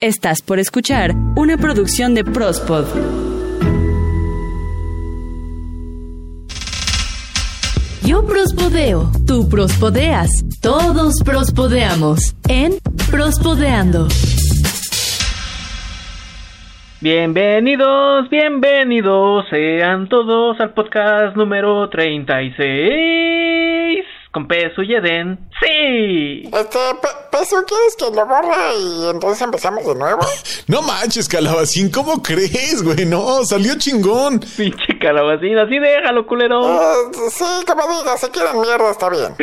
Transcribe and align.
Estás 0.00 0.42
por 0.42 0.60
escuchar 0.60 1.10
una 1.34 1.56
producción 1.56 2.14
de 2.14 2.22
Prospod. 2.22 2.84
Yo 8.06 8.24
prospodeo, 8.24 9.10
tú 9.26 9.48
prospodeas, 9.48 10.30
todos 10.62 11.14
prospodeamos 11.24 12.36
en 12.48 12.74
Prospodeando. 13.10 14.06
Bienvenidos, 17.00 18.30
bienvenidos 18.30 19.46
sean 19.50 20.08
todos 20.08 20.60
al 20.60 20.74
podcast 20.74 21.36
número 21.36 21.88
36 21.88 24.04
con 24.38 24.46
Peso 24.46 24.82
y 24.82 24.94
Eden. 24.94 25.50
¡Sí! 25.60 26.44
Este, 26.44 26.78
Peso, 27.32 27.56
¿quieres 27.66 27.96
que 27.98 28.04
lo 28.14 28.24
borre 28.24 28.76
y 28.78 29.08
entonces 29.10 29.42
empezamos 29.42 29.84
de 29.84 29.94
nuevo? 29.96 30.20
No 30.68 30.82
manches, 30.82 31.28
Calabacín, 31.28 31.90
¿cómo 31.90 32.22
crees, 32.22 32.82
güey? 32.82 33.06
No, 33.06 33.42
salió 33.44 33.76
chingón. 33.78 34.38
Pinche 34.38 34.98
Calabacín, 35.00 35.56
así 35.58 35.78
déjalo, 35.78 36.26
culero. 36.26 36.60
Uh, 36.60 37.30
sí, 37.30 37.44
como 37.66 37.98
digas, 37.98 38.20
si 38.20 38.28
quieren 38.28 38.60
mierda, 38.60 38.90
está 38.90 39.08
bien. 39.08 39.34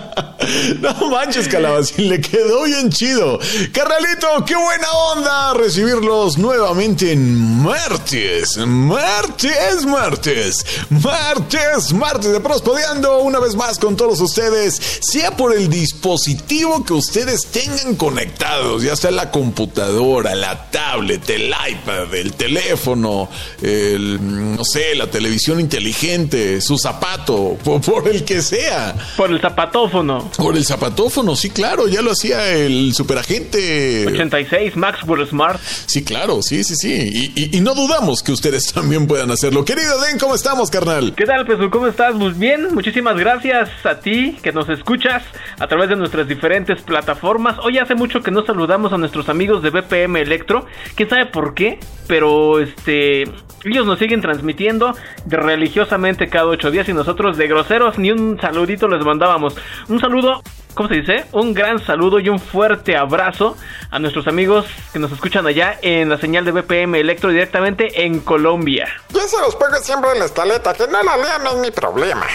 No 0.80 1.10
manches, 1.10 1.48
Calabacín, 1.48 2.08
le 2.08 2.20
quedó 2.20 2.64
bien 2.64 2.90
chido. 2.90 3.38
Carnalito, 3.72 4.44
qué 4.44 4.54
buena 4.54 4.90
onda 5.12 5.54
recibirlos 5.54 6.38
nuevamente 6.38 7.12
en 7.12 7.62
martes. 7.62 8.56
Martes, 8.58 9.86
martes. 9.86 10.64
Martes, 10.90 11.92
martes 11.92 12.32
de 12.32 12.40
Prospodeando 12.40 13.20
una 13.22 13.38
vez 13.38 13.54
más 13.54 13.78
con 13.78 13.96
todos 13.96 14.20
ustedes, 14.20 14.80
sea 15.00 15.36
por 15.36 15.54
el 15.54 15.68
dispositivo 15.68 16.84
que 16.84 16.92
ustedes 16.92 17.46
tengan 17.46 17.96
conectados, 17.96 18.82
ya 18.82 18.96
sea 18.96 19.10
la 19.10 19.30
computadora, 19.30 20.34
la 20.34 20.70
tablet, 20.70 21.28
el 21.30 21.48
iPad, 21.48 22.14
el 22.14 22.34
teléfono, 22.34 23.28
el, 23.62 24.56
no 24.56 24.64
sé, 24.64 24.94
la 24.94 25.08
televisión 25.08 25.60
inteligente, 25.60 26.60
su 26.60 26.78
zapato, 26.78 27.56
por, 27.62 27.80
por 27.82 28.08
el 28.08 28.24
que 28.24 28.42
sea. 28.42 28.94
Por 29.16 29.30
el 29.30 29.40
zapatófono. 29.40 30.30
Por 30.36 30.56
el 30.56 30.64
zapatófono, 30.64 31.34
sí, 31.34 31.50
claro, 31.50 31.88
ya 31.88 32.02
lo 32.02 32.12
hacía 32.12 32.52
el 32.52 32.92
superagente. 32.94 34.06
86, 34.06 34.76
Maxwell 34.76 35.26
Smart. 35.26 35.60
Sí, 35.86 36.04
claro, 36.04 36.42
sí, 36.42 36.62
sí, 36.64 36.74
sí. 36.76 36.92
Y, 37.34 37.40
y- 37.40 37.56
y 37.56 37.60
no 37.60 37.74
dudamos 37.74 38.22
que 38.22 38.32
ustedes 38.32 38.72
también 38.74 39.06
puedan 39.06 39.30
hacerlo. 39.30 39.64
Querido 39.64 40.00
Den, 40.02 40.18
¿cómo 40.18 40.34
estamos, 40.34 40.70
carnal? 40.70 41.14
¿Qué 41.16 41.24
tal, 41.24 41.46
Pesu? 41.46 41.70
¿Cómo 41.70 41.86
estás? 41.86 42.14
Muy 42.14 42.32
bien, 42.32 42.74
muchísimas 42.74 43.16
gracias 43.18 43.70
a 43.84 44.00
ti 44.00 44.36
que 44.42 44.52
nos 44.52 44.68
escuchas 44.68 45.22
a 45.58 45.66
través 45.66 45.88
de 45.88 45.96
nuestras 45.96 46.28
diferentes 46.28 46.82
plataformas. 46.82 47.56
Hoy 47.62 47.78
hace 47.78 47.94
mucho 47.94 48.20
que 48.20 48.30
no 48.30 48.44
saludamos 48.44 48.92
a 48.92 48.98
nuestros 48.98 49.28
amigos 49.28 49.62
de 49.62 49.70
BPM 49.70 50.16
Electro. 50.20 50.66
¿Quién 50.94 51.08
sabe 51.08 51.26
por 51.26 51.54
qué? 51.54 51.78
Pero 52.06 52.60
este... 52.60 53.24
Ellos 53.64 53.84
nos 53.84 53.98
siguen 53.98 54.20
transmitiendo 54.20 54.94
religiosamente 55.26 56.28
cada 56.28 56.46
ocho 56.46 56.70
días 56.70 56.88
y 56.88 56.92
nosotros 56.92 57.36
de 57.36 57.48
groseros 57.48 57.98
ni 57.98 58.12
un 58.12 58.38
saludito 58.40 58.86
les 58.86 59.04
mandábamos. 59.04 59.56
Un 59.88 59.98
saludo, 59.98 60.25
¿cómo 60.74 60.88
se 60.88 60.96
dice? 60.96 61.24
Un 61.32 61.54
gran 61.54 61.84
saludo 61.84 62.20
y 62.20 62.28
un 62.28 62.38
fuerte 62.38 62.96
abrazo 62.96 63.56
a 63.90 63.98
nuestros 63.98 64.26
amigos 64.26 64.66
que 64.92 64.98
nos 64.98 65.10
escuchan 65.10 65.46
allá 65.46 65.78
en 65.82 66.08
la 66.08 66.18
señal 66.18 66.44
de 66.44 66.52
BPM 66.52 66.94
Electro 66.96 67.30
directamente 67.30 68.04
en 68.04 68.20
Colombia. 68.20 68.88
Yo 69.10 69.20
se 69.20 69.38
los 69.40 69.56
pongo 69.56 69.76
siempre 69.76 70.12
en 70.12 70.18
la 70.18 70.26
escaleta, 70.26 70.74
que 70.74 70.86
no 70.86 71.02
la 71.02 71.16
lean 71.16 71.42
no 71.42 71.50
es 71.52 71.56
mi 71.58 71.70
problema. 71.70 72.26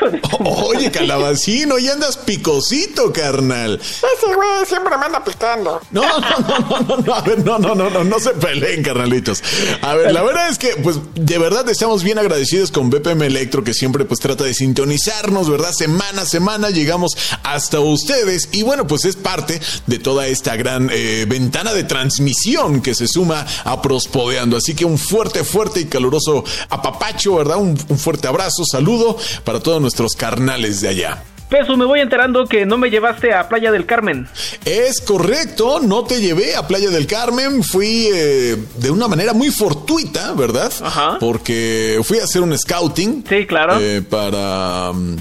Oye, 0.40 0.90
calabacín, 0.90 1.72
hoy 1.72 1.88
andas 1.88 2.16
picosito, 2.16 3.12
carnal. 3.12 3.80
Ese 3.80 4.34
güey 4.34 4.66
siempre 4.66 4.96
me 4.96 5.06
anda 5.06 5.24
picando. 5.24 5.80
No, 5.90 6.02
no, 6.02 6.18
no, 6.20 6.58
no, 6.58 6.80
no, 6.80 6.96
no, 6.98 7.14
a 7.14 7.20
ver, 7.22 7.44
no, 7.44 7.58
no, 7.58 7.74
no, 7.74 7.90
no, 7.90 8.04
no 8.04 8.18
se 8.18 8.30
peleen, 8.30 8.82
carnalitos. 8.82 9.42
A 9.82 9.94
ver, 9.94 10.12
la 10.12 10.22
verdad 10.22 10.48
es 10.48 10.58
que, 10.58 10.76
pues, 10.82 10.96
de 11.14 11.38
verdad 11.38 11.68
estamos 11.68 12.02
bien 12.02 12.18
agradecidos 12.18 12.70
con 12.70 12.90
BPM 12.90 13.22
Electro, 13.22 13.64
que 13.64 13.74
siempre, 13.74 14.04
pues, 14.04 14.20
trata 14.20 14.44
de 14.44 14.54
sintonizarnos, 14.54 15.50
¿verdad? 15.50 15.72
Semana 15.72 16.22
a 16.22 16.26
semana 16.26 16.70
llegamos 16.70 17.16
hasta 17.42 17.80
ustedes 17.80 18.48
y, 18.52 18.62
bueno, 18.62 18.86
pues 18.86 19.04
es 19.04 19.16
parte 19.16 19.60
de 19.86 19.98
toda 19.98 20.26
esta 20.26 20.56
gran 20.56 20.90
eh, 20.92 21.26
ventana 21.28 21.72
de 21.72 21.84
transmisión 21.84 22.82
que 22.82 22.94
se 22.94 23.08
suma 23.08 23.46
a 23.64 23.82
Prospodeando. 23.82 24.56
Así 24.56 24.74
que 24.74 24.84
un 24.84 24.98
fuerte, 24.98 25.44
fuerte 25.44 25.80
y 25.80 25.84
caluroso 25.86 26.44
apapacho, 26.68 27.36
¿verdad? 27.36 27.58
Un, 27.58 27.78
un 27.88 27.98
fuerte 27.98 28.28
abrazo, 28.28 28.64
saludo 28.64 29.16
para 29.44 29.60
todos 29.60 29.80
nuestros 29.88 30.12
carnales 30.16 30.82
de 30.82 30.88
allá. 30.88 31.22
Peso, 31.48 31.78
me 31.78 31.86
voy 31.86 32.00
enterando 32.00 32.44
que 32.44 32.66
no 32.66 32.76
me 32.76 32.90
llevaste 32.90 33.32
a 33.32 33.48
Playa 33.48 33.72
del 33.72 33.86
Carmen. 33.86 34.28
Es 34.66 35.00
correcto, 35.00 35.80
no 35.80 36.04
te 36.04 36.20
llevé 36.20 36.54
a 36.54 36.66
Playa 36.66 36.90
del 36.90 37.06
Carmen, 37.06 37.64
fui 37.64 38.10
eh, 38.12 38.58
de 38.76 38.90
una 38.90 39.08
manera 39.08 39.32
muy 39.32 39.50
fortuita, 39.50 40.34
¿verdad? 40.34 40.70
Ajá. 40.82 41.16
Porque 41.18 42.00
fui 42.04 42.18
a 42.18 42.24
hacer 42.24 42.42
un 42.42 42.56
scouting. 42.58 43.24
Sí, 43.26 43.46
claro. 43.46 43.78
eh, 43.80 44.02
para 44.02 44.92
mm, 44.92 45.16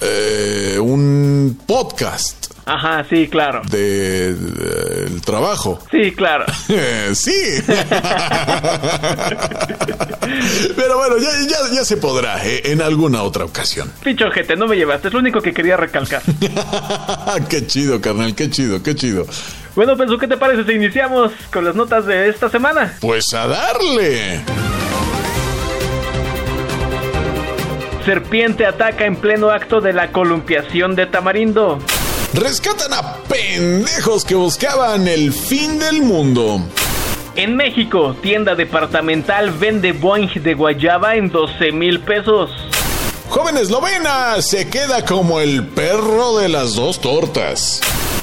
eh, 0.00 0.78
un 0.80 1.56
podcast 1.64 2.41
Ajá, 2.64 3.04
sí, 3.10 3.26
claro. 3.28 3.62
de- 3.68 4.34
de- 4.34 5.00
del 5.04 5.20
trabajo. 5.22 5.80
Sí, 5.90 6.12
claro. 6.12 6.44
Sí. 7.14 7.32
Pero 10.76 10.96
bueno, 10.98 11.16
ya, 11.18 11.28
ya, 11.48 11.56
ya 11.74 11.84
se 11.84 11.96
podrá 11.96 12.44
eh, 12.46 12.62
en 12.66 12.80
alguna 12.82 13.22
otra 13.22 13.44
ocasión. 13.44 13.92
Pincho 14.02 14.30
gente, 14.30 14.56
no 14.56 14.66
me 14.66 14.76
llevaste, 14.76 15.08
es 15.08 15.14
lo 15.14 15.20
único 15.20 15.40
que 15.40 15.52
quería 15.52 15.76
recalcar. 15.76 16.22
qué 17.48 17.66
chido, 17.66 18.00
carnal, 18.00 18.34
qué 18.34 18.48
chido, 18.50 18.82
qué 18.82 18.94
chido. 18.94 19.26
bueno, 19.74 19.96
Peso, 19.96 20.16
¿qué 20.18 20.26
te 20.28 20.36
parece 20.36 20.64
si 20.64 20.72
iniciamos 20.72 21.32
con 21.52 21.64
las 21.64 21.74
notas 21.74 22.06
de 22.06 22.28
esta 22.28 22.48
semana? 22.48 22.94
Pues 23.00 23.24
a 23.34 23.46
darle. 23.46 24.40
Serpiente 28.04 28.66
ataca 28.66 29.04
en 29.06 29.16
pleno 29.16 29.50
acto 29.50 29.80
de 29.80 29.92
la 29.92 30.10
columpiación 30.10 30.94
de 30.96 31.06
Tamarindo. 31.06 31.78
Rescatan 32.34 32.94
a 32.94 33.16
pendejos 33.28 34.24
que 34.24 34.34
buscaban 34.34 35.06
el 35.06 35.34
fin 35.34 35.78
del 35.78 36.00
mundo. 36.00 36.62
En 37.36 37.56
México, 37.56 38.16
tienda 38.22 38.54
departamental 38.54 39.50
vende 39.50 39.92
Boeing 39.92 40.42
de 40.42 40.54
guayaba 40.54 41.14
en 41.16 41.28
12 41.28 41.72
mil 41.72 42.00
pesos. 42.00 42.50
Joven 43.28 43.58
eslovena 43.58 44.40
se 44.40 44.70
queda 44.70 45.04
como 45.04 45.40
el 45.40 45.66
perro 45.66 46.38
de 46.38 46.48
las 46.48 46.74
dos 46.74 47.02
tortas. 47.02 47.82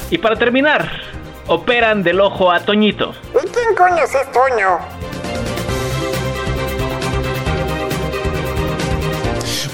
Y 0.09 0.17
para 0.17 0.35
terminar, 0.37 0.89
operan 1.45 2.01
del 2.01 2.19
ojo 2.19 2.51
a 2.51 2.61
Toñito. 2.61 3.13
¿Y 3.35 3.47
quién 3.47 3.75
coño 3.75 4.03
es 4.03 4.31
Toño? 4.31 4.98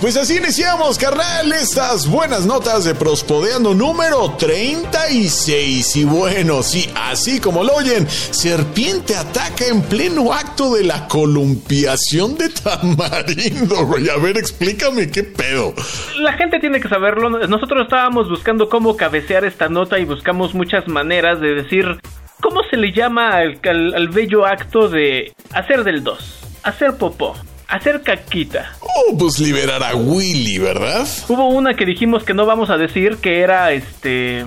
Pues 0.06 0.18
así 0.18 0.38
iniciamos, 0.38 1.00
carnal, 1.00 1.52
estas 1.52 2.08
buenas 2.08 2.46
notas 2.46 2.84
de 2.84 2.94
Prospodeando 2.94 3.74
número 3.74 4.36
36. 4.38 5.96
Y 5.96 6.04
bueno, 6.04 6.62
sí, 6.62 6.88
así 6.94 7.40
como 7.40 7.64
lo 7.64 7.74
oyen, 7.74 8.08
serpiente 8.08 9.16
ataca 9.16 9.66
en 9.66 9.82
pleno 9.82 10.32
acto 10.32 10.76
de 10.76 10.84
la 10.84 11.08
columpiación 11.08 12.38
de 12.38 12.50
tamarindo, 12.50 13.84
güey. 13.88 14.08
A 14.10 14.18
ver, 14.18 14.38
explícame 14.38 15.10
qué 15.10 15.24
pedo. 15.24 15.74
La 16.20 16.34
gente 16.34 16.60
tiene 16.60 16.80
que 16.80 16.88
saberlo. 16.88 17.28
Nosotros 17.48 17.82
estábamos 17.86 18.30
buscando 18.30 18.70
cómo 18.70 18.96
cabecear 18.98 19.44
esta 19.44 19.70
nota 19.70 19.98
y 19.98 20.06
buscamos 20.06 20.54
muchas 20.54 20.88
maneras 20.88 21.42
de 21.42 21.56
decir 21.56 22.00
cómo 22.42 22.62
se 22.70 22.78
le 22.78 22.92
llama 22.94 23.38
al, 23.38 23.60
al- 23.68 23.96
al 23.96 24.10
bello 24.10 24.46
acto 24.46 24.88
de 24.88 25.34
hacer 25.52 25.84
del 25.84 26.04
2, 26.04 26.20
hacer 26.62 26.94
popó, 26.98 27.36
hacer 27.68 28.02
caquita. 28.02 28.74
Oh, 28.82 29.18
pues 29.18 29.40
liberar 29.40 29.84
a 29.84 29.96
Willy, 29.96 30.58
¿verdad? 30.58 31.08
Hubo 31.28 31.50
una 31.50 31.74
que 31.76 31.86
dijimos 31.86 32.24
que 32.24 32.34
no 32.34 32.46
vamos 32.46 32.70
a 32.70 32.78
decir, 32.78 33.18
que 33.18 33.40
era 33.42 33.72
este 33.72 34.46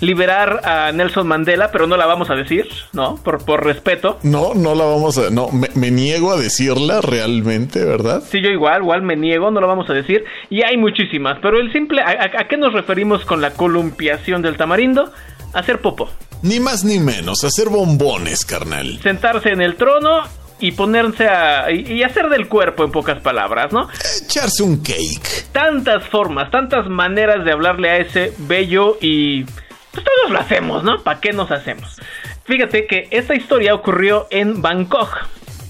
liberar 0.00 0.62
a 0.64 0.90
Nelson 0.90 1.28
Mandela, 1.28 1.70
pero 1.70 1.86
no 1.86 1.96
la 1.96 2.06
vamos 2.06 2.28
a 2.28 2.34
decir, 2.34 2.66
¿no? 2.92 3.16
Por, 3.22 3.44
por 3.44 3.64
respeto. 3.64 4.18
No, 4.24 4.52
no 4.52 4.74
la 4.74 4.84
vamos 4.84 5.16
a. 5.18 5.30
No, 5.30 5.48
me, 5.50 5.68
me 5.74 5.92
niego 5.92 6.32
a 6.32 6.36
decirla 6.40 7.00
realmente, 7.00 7.84
¿verdad? 7.84 8.20
Sí, 8.28 8.40
yo 8.42 8.48
igual, 8.50 8.82
igual 8.82 9.02
me 9.02 9.14
niego, 9.14 9.52
no 9.52 9.60
lo 9.60 9.68
vamos 9.68 9.88
a 9.90 9.92
decir. 9.92 10.24
Y 10.50 10.62
hay 10.64 10.76
muchísimas, 10.76 11.38
pero 11.40 11.60
el 11.60 11.72
simple... 11.72 12.02
¿A, 12.02 12.08
a- 12.10 12.40
a 12.42 12.48
qué 12.48 12.56
nos 12.56 12.72
referimos 12.72 13.24
con 13.24 13.40
la 13.40 13.52
columpiación 13.52 14.42
del 14.42 14.56
tamarindo? 14.56 15.12
Hacer 15.54 15.80
popó. 15.80 16.10
Ni 16.42 16.58
más 16.58 16.82
ni 16.82 16.98
menos, 16.98 17.44
hacer 17.44 17.68
bombones, 17.68 18.44
carnal. 18.44 18.98
sentarse 19.04 19.50
en 19.50 19.60
el 19.60 19.76
trono 19.76 20.22
y 20.62 20.72
ponerse 20.72 21.28
a. 21.28 21.70
y, 21.70 21.92
y 21.92 22.02
hacer 22.02 22.28
del 22.28 22.48
cuerpo, 22.48 22.84
en 22.84 22.90
pocas 22.92 23.20
palabras, 23.20 23.72
¿no? 23.72 23.88
Echarse 24.24 24.62
un 24.62 24.82
cake. 24.82 25.46
Tantas 25.52 26.06
formas, 26.08 26.50
tantas 26.50 26.88
maneras 26.88 27.44
de 27.44 27.52
hablarle 27.52 27.90
a 27.90 27.96
ese 27.98 28.32
bello 28.38 28.96
y. 29.00 29.44
Pues 29.44 30.04
todos 30.06 30.30
lo 30.30 30.38
hacemos, 30.40 30.82
¿no? 30.84 31.02
¿Para 31.02 31.20
qué 31.20 31.32
nos 31.32 31.50
hacemos? 31.50 32.00
Fíjate 32.44 32.86
que 32.86 33.08
esta 33.10 33.34
historia 33.34 33.74
ocurrió 33.74 34.26
en 34.30 34.62
Bangkok. 34.62 35.10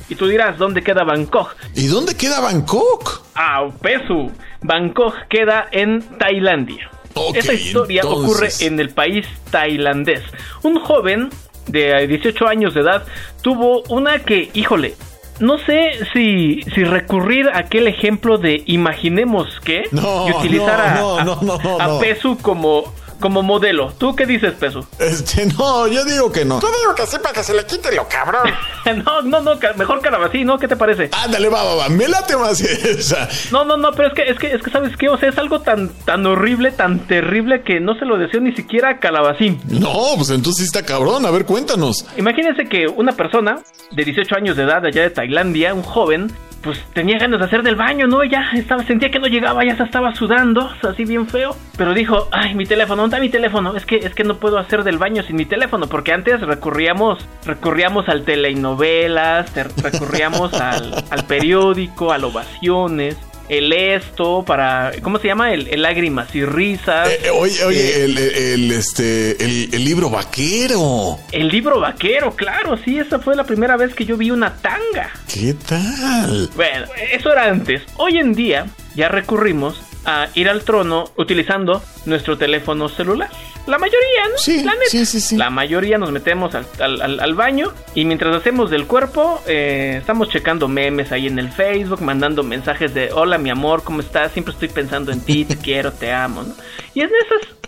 Y 0.08 0.14
tú 0.14 0.26
dirás, 0.28 0.58
¿dónde 0.58 0.82
queda 0.82 1.04
Bangkok? 1.04 1.56
¿Y 1.74 1.86
dónde 1.86 2.14
queda 2.16 2.40
Bangkok? 2.40 3.22
Ah, 3.34 3.68
Pesu. 3.80 4.30
Bangkok 4.60 5.14
queda 5.28 5.68
en 5.72 6.02
Tailandia. 6.18 6.90
Ok, 7.14 7.36
Esta 7.36 7.52
historia 7.54 8.02
entonces. 8.02 8.24
ocurre 8.24 8.66
en 8.66 8.78
el 8.80 8.90
país 8.90 9.26
tailandés. 9.50 10.22
Un 10.62 10.78
joven 10.80 11.30
de 11.66 12.06
18 12.06 12.46
años 12.48 12.74
de 12.74 12.80
edad 12.80 13.04
tuvo 13.42 13.82
una 13.88 14.18
que, 14.20 14.50
híjole, 14.54 14.94
no 15.40 15.58
sé 15.58 15.92
si, 16.12 16.60
si 16.74 16.84
recurrir 16.84 17.48
a 17.48 17.58
aquel 17.58 17.88
ejemplo 17.88 18.38
de 18.38 18.62
imaginemos 18.66 19.60
que 19.64 19.84
No, 19.90 20.28
y 20.28 20.32
utilizar 20.32 20.80
a, 20.80 20.94
no, 21.00 21.18
a- 21.18 21.24
no, 21.24 21.80
a 21.80 21.86
no. 21.88 21.98
Pesu 21.98 22.38
como, 22.38 22.92
como 23.22 23.42
modelo. 23.42 23.94
¿Tú 23.96 24.14
qué 24.14 24.26
dices, 24.26 24.52
Pesu? 24.52 24.84
Este, 24.98 25.46
no, 25.46 25.88
yo 25.88 26.04
digo 26.04 26.30
que 26.30 26.44
no. 26.44 26.60
Yo 26.60 26.68
digo 26.68 26.94
que 26.94 27.06
sí 27.06 27.16
para 27.22 27.32
que 27.32 27.42
se 27.42 27.54
le 27.54 27.64
quite 27.64 27.94
lo 27.94 28.06
cabrón. 28.06 28.50
no, 29.06 29.22
no, 29.22 29.40
no, 29.40 29.58
mejor 29.76 30.02
Calabacín, 30.02 30.46
¿no? 30.46 30.58
¿Qué 30.58 30.68
te 30.68 30.76
parece? 30.76 31.08
Ándale, 31.12 31.48
va, 31.48 31.64
va, 31.64 31.74
va. 31.76 31.88
Me 31.88 32.06
late 32.08 32.36
más 32.36 32.60
esa. 32.60 33.26
No, 33.50 33.64
no, 33.64 33.78
no, 33.78 33.92
pero 33.92 34.08
es 34.08 34.14
que, 34.14 34.22
es 34.28 34.38
que, 34.38 34.52
es 34.52 34.62
que, 34.62 34.70
¿sabes 34.70 34.94
qué? 34.98 35.08
O 35.08 35.16
sea, 35.16 35.30
es 35.30 35.38
algo 35.38 35.60
tan, 35.60 35.88
tan 36.04 36.26
horrible, 36.26 36.72
tan 36.72 37.06
terrible 37.06 37.62
que 37.62 37.80
no 37.80 37.94
se 37.94 38.04
lo 38.04 38.18
deseo 38.18 38.40
ni 38.40 38.54
siquiera 38.54 38.90
a 38.90 38.98
Calabacín. 38.98 39.60
No, 39.68 40.14
pues 40.16 40.28
entonces 40.30 40.66
está 40.66 40.84
cabrón. 40.84 41.24
A 41.24 41.30
ver, 41.30 41.46
cuéntanos. 41.46 42.04
Imagínense 42.18 42.64
que 42.64 42.88
una 42.88 43.12
persona 43.12 43.60
de 43.92 44.04
18 44.04 44.34
años 44.34 44.56
de 44.56 44.64
edad 44.64 44.84
allá 44.84 45.02
de 45.02 45.10
Tailandia, 45.10 45.72
un 45.72 45.82
joven, 45.82 46.32
pues 46.62 46.82
tenía 46.94 47.18
ganas 47.18 47.40
de 47.40 47.46
hacer 47.46 47.62
del 47.62 47.76
baño, 47.76 48.06
¿no? 48.06 48.22
Ya 48.24 48.50
estaba, 48.54 48.82
sentía 48.84 49.10
que 49.10 49.18
no 49.18 49.26
llegaba, 49.26 49.64
ya 49.64 49.76
se 49.76 49.82
estaba 49.82 50.14
sudando, 50.14 50.70
así 50.88 51.04
bien 51.04 51.26
feo. 51.26 51.56
Pero 51.76 51.92
dijo, 51.94 52.28
ay, 52.30 52.54
mi 52.54 52.64
teléfono, 52.66 53.02
¿dónde 53.02 53.16
está 53.16 53.20
mi 53.22 53.28
teléfono? 53.30 53.76
Es 53.76 53.84
que, 53.84 53.96
es 53.96 54.14
que 54.14 54.24
no 54.24 54.36
puedo 54.36 54.58
hacer 54.58 54.84
del 54.84 54.98
baño 54.98 55.22
sin 55.22 55.36
mi 55.36 55.44
teléfono, 55.44 55.86
porque 55.88 56.12
antes 56.12 56.40
recurríamos, 56.40 57.26
recurríamos 57.44 58.08
al 58.08 58.22
telenovelas, 58.24 59.50
te- 59.52 59.64
recurríamos 59.64 60.54
al, 60.54 60.94
al 61.10 61.24
periódico, 61.24 62.12
a 62.12 62.18
ovaciones. 62.18 63.16
El 63.58 63.70
esto 63.72 64.44
para, 64.46 64.92
¿cómo 65.02 65.18
se 65.18 65.26
llama? 65.28 65.52
El, 65.52 65.68
el 65.68 65.82
lágrimas 65.82 66.34
y 66.34 66.42
risas. 66.42 67.08
Eh, 67.10 67.20
eh, 67.24 67.30
oye, 67.30 67.62
oye, 67.64 67.80
Eh, 68.00 68.04
el, 68.04 68.18
el, 68.18 68.72
este, 68.72 69.44
el, 69.44 69.68
el 69.74 69.84
libro 69.84 70.08
vaquero. 70.08 71.18
el 71.32 71.48
libro 71.48 71.78
vaquero, 71.78 72.34
claro, 72.34 72.78
sí, 72.82 72.98
esa 72.98 73.18
fue 73.18 73.36
la 73.36 73.44
primera 73.44 73.76
vez 73.76 73.94
que 73.94 74.06
yo 74.06 74.16
vi 74.16 74.30
una 74.30 74.54
tanga. 74.56 75.10
¿Qué 75.32 75.54
tal? 75.68 76.48
Bueno, 76.56 76.86
eso 77.12 77.30
era 77.30 77.44
antes. 77.44 77.82
Hoy 77.98 78.16
en 78.16 78.32
día 78.32 78.66
ya 78.94 79.08
recurrimos 79.08 79.82
a 80.04 80.28
ir 80.34 80.48
al 80.48 80.62
trono 80.64 81.04
utilizando 81.16 81.82
nuestro 82.06 82.36
teléfono 82.38 82.88
celular. 82.88 83.30
La 83.66 83.78
mayoría, 83.78 84.28
¿no? 84.30 84.38
Sí, 84.38 84.64
La 84.64 84.72
neta. 84.72 84.86
sí, 84.88 85.06
sí, 85.06 85.20
sí. 85.20 85.36
La 85.36 85.48
mayoría 85.48 85.96
nos 85.96 86.10
metemos 86.10 86.54
al, 86.56 86.66
al- 86.80 87.00
al- 87.00 87.20
al 87.20 87.34
baño 87.34 87.72
y 87.94 88.04
mientras 88.04 88.34
hacemos 88.34 88.70
del 88.70 88.86
cuerpo, 88.88 89.40
eh, 89.46 89.96
estamos 90.00 90.28
checando 90.30 90.66
memes 90.66 91.12
ahí 91.12 91.28
en 91.28 91.38
el 91.38 91.48
Facebook, 91.52 92.00
mandando 92.02 92.42
mensajes 92.42 92.92
de 92.92 93.12
hola 93.12 93.38
mi 93.38 93.50
amor, 93.50 93.84
¿cómo 93.84 94.00
estás? 94.00 94.32
Siempre 94.32 94.52
estoy 94.52 94.68
pensando 94.68 95.12
en 95.12 95.20
ti, 95.20 95.44
te 95.44 95.56
quiero, 95.62 95.92
te 95.92 96.12
amo, 96.12 96.42
¿no? 96.42 96.54
Y 96.94 97.02
en 97.02 97.10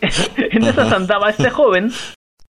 esas, 0.02 0.30
en 0.36 0.64
esas 0.64 0.92
andaba 0.92 1.30
este 1.30 1.50
joven 1.50 1.92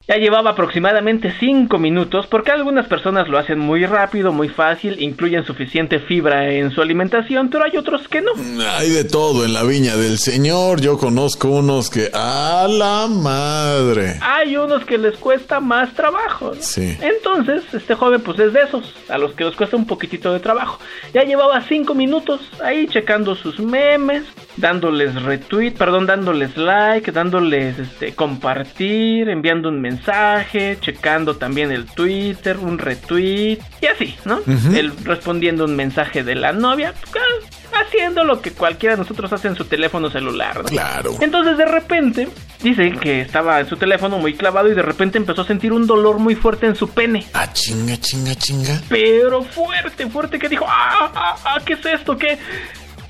ya 0.08 0.18
llevaba 0.18 0.52
aproximadamente 0.52 1.34
5 1.40 1.78
minutos 1.80 2.28
porque 2.28 2.52
algunas 2.52 2.88
personas 2.88 3.28
lo 3.28 3.40
hacen 3.40 3.60
muy 3.60 3.86
rápido, 3.86 4.32
muy 4.32 4.50
fácil, 4.50 5.02
incluyen 5.02 5.46
suficiente 5.46 6.00
fibra 6.00 6.52
en 6.52 6.72
su 6.72 6.82
alimentación, 6.82 7.50
pero 7.50 7.66
hay 7.66 7.76
otros 7.78 8.08
que 8.08 8.22
no. 8.22 8.32
Hay 8.78 8.90
de 8.90 9.04
todo 9.04 9.46
en 9.46 9.54
la 9.54 9.64
viña 9.64 9.96
del 9.98 10.20
Señor. 10.20 10.80
Yo 10.80 10.98
conozco 10.98 11.48
unos 11.48 11.90
que. 11.90 12.10
¡A 12.14 12.68
la 12.70 13.08
madre! 13.08 14.20
Hay 14.22 14.58
unos 14.58 14.86
que 14.86 14.98
les 14.98 15.18
cuesta 15.18 15.60
más 15.60 15.94
trabajo. 15.94 16.52
¿no? 16.54 16.62
Sí. 16.62 16.98
Entonces, 17.02 17.64
este 17.74 17.96
joven 17.96 18.22
pues 18.22 18.38
es 18.40 18.54
de 18.54 18.62
esos, 18.62 18.94
a 19.10 19.18
los 19.18 19.34
que 19.34 19.46
les 19.46 19.56
cuesta 19.56 19.76
un 19.76 19.88
poquitito 19.88 20.32
de 20.32 20.40
trabajo. 20.40 20.80
Ya 21.14 21.24
llevaba 21.24 21.62
5 21.62 21.96
minutos 21.96 22.42
ahí 22.64 22.88
checando 22.88 23.36
sus 23.36 23.60
memes, 23.60 24.24
dándoles 24.58 25.22
retweet, 25.22 25.72
perdón, 25.72 26.06
dándoles 26.06 26.56
like, 26.58 27.12
dándoles 27.12 27.78
este 27.80 28.14
compartir, 28.14 29.30
enviando 29.30 29.70
un 29.70 29.82
mensaje, 29.82 30.78
checando 30.80 31.36
también 31.36 31.72
el 31.72 31.86
Twitter, 31.86 32.58
un 32.58 32.78
retweet 32.78 33.60
y 33.82 33.86
así, 33.86 34.16
¿no? 34.26 34.40
Él 34.74 34.94
respondiendo 35.04 35.66
un 35.66 35.76
mensaje 35.76 36.24
de 36.24 36.36
la 36.36 36.52
novia, 36.52 36.94
ah, 37.16 37.82
haciendo 37.86 38.24
lo 38.24 38.42
que 38.42 38.52
cualquiera 38.52 38.96
de 38.96 39.02
nosotros 39.02 39.32
hace 39.34 39.48
en 39.48 39.56
su 39.56 39.66
teléfono 39.66 40.10
celular, 40.10 40.58
¿no? 40.58 40.64
Claro. 40.64 41.16
Entonces 41.20 41.58
de 41.58 41.66
repente 41.66 42.28
dice 42.62 42.92
que 42.92 43.22
estaba 43.22 43.60
en 43.60 43.68
su 43.68 43.78
teléfono 43.78 44.18
muy 44.18 44.34
clavado 44.34 44.70
y 44.70 44.74
de 44.74 44.82
repente 44.82 45.18
empezó 45.18 45.42
a 45.42 45.46
sentir 45.46 45.74
un 45.74 45.86
dolor 45.86 46.20
muy 46.20 46.36
fuerte 46.36 46.66
en 46.66 46.76
su 46.76 46.90
pene. 46.90 47.26
Ah, 47.34 47.52
chinga, 47.52 47.98
chinga, 47.98 48.36
chinga. 48.36 48.82
Pero 48.90 49.44
fuerte, 49.44 50.08
fuerte 50.08 50.40
que 50.40 50.50
dijo, 50.50 50.66
ah, 50.68 51.12
ah, 51.14 51.36
ah, 51.44 51.60
¿qué 51.66 51.74
es 51.74 51.86
esto? 51.86 52.18
¿Qué? 52.18 52.38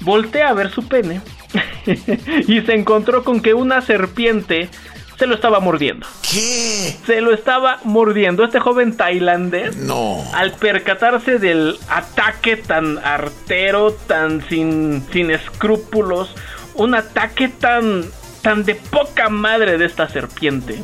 Voltea 0.06 0.50
a 0.50 0.54
ver 0.54 0.72
su 0.72 0.88
pene 0.88 1.19
y 2.48 2.62
se 2.62 2.74
encontró 2.74 3.24
con 3.24 3.42
que 3.42 3.54
una 3.54 3.81
serpiente 3.81 4.69
se 5.18 5.28
lo 5.28 5.36
estaba 5.36 5.60
mordiendo. 5.62 6.06
¿Qué? 6.30 6.96
Se 7.06 7.22
lo 7.22 7.34
estaba 7.34 7.80
mordiendo. 7.86 8.44
Este 8.44 8.60
joven 8.60 8.98
tailandés 8.98 9.78
No. 9.78 10.22
al 10.34 10.52
percatarse 10.54 11.40
del 11.40 11.78
ataque 11.90 12.57
tan 12.57 12.98
artero, 13.00 13.92
tan 13.94 14.48
sin, 14.50 15.04
sin 15.12 15.31
escrúpulos, 15.31 16.36
un 16.74 16.96
ataque 16.96 17.48
tan, 17.48 18.04
tan 18.42 18.66
de 18.66 18.75
poca 18.75 19.30
madre 19.30 19.78
de 19.78 19.86
esta 19.86 20.10
serpiente, 20.10 20.80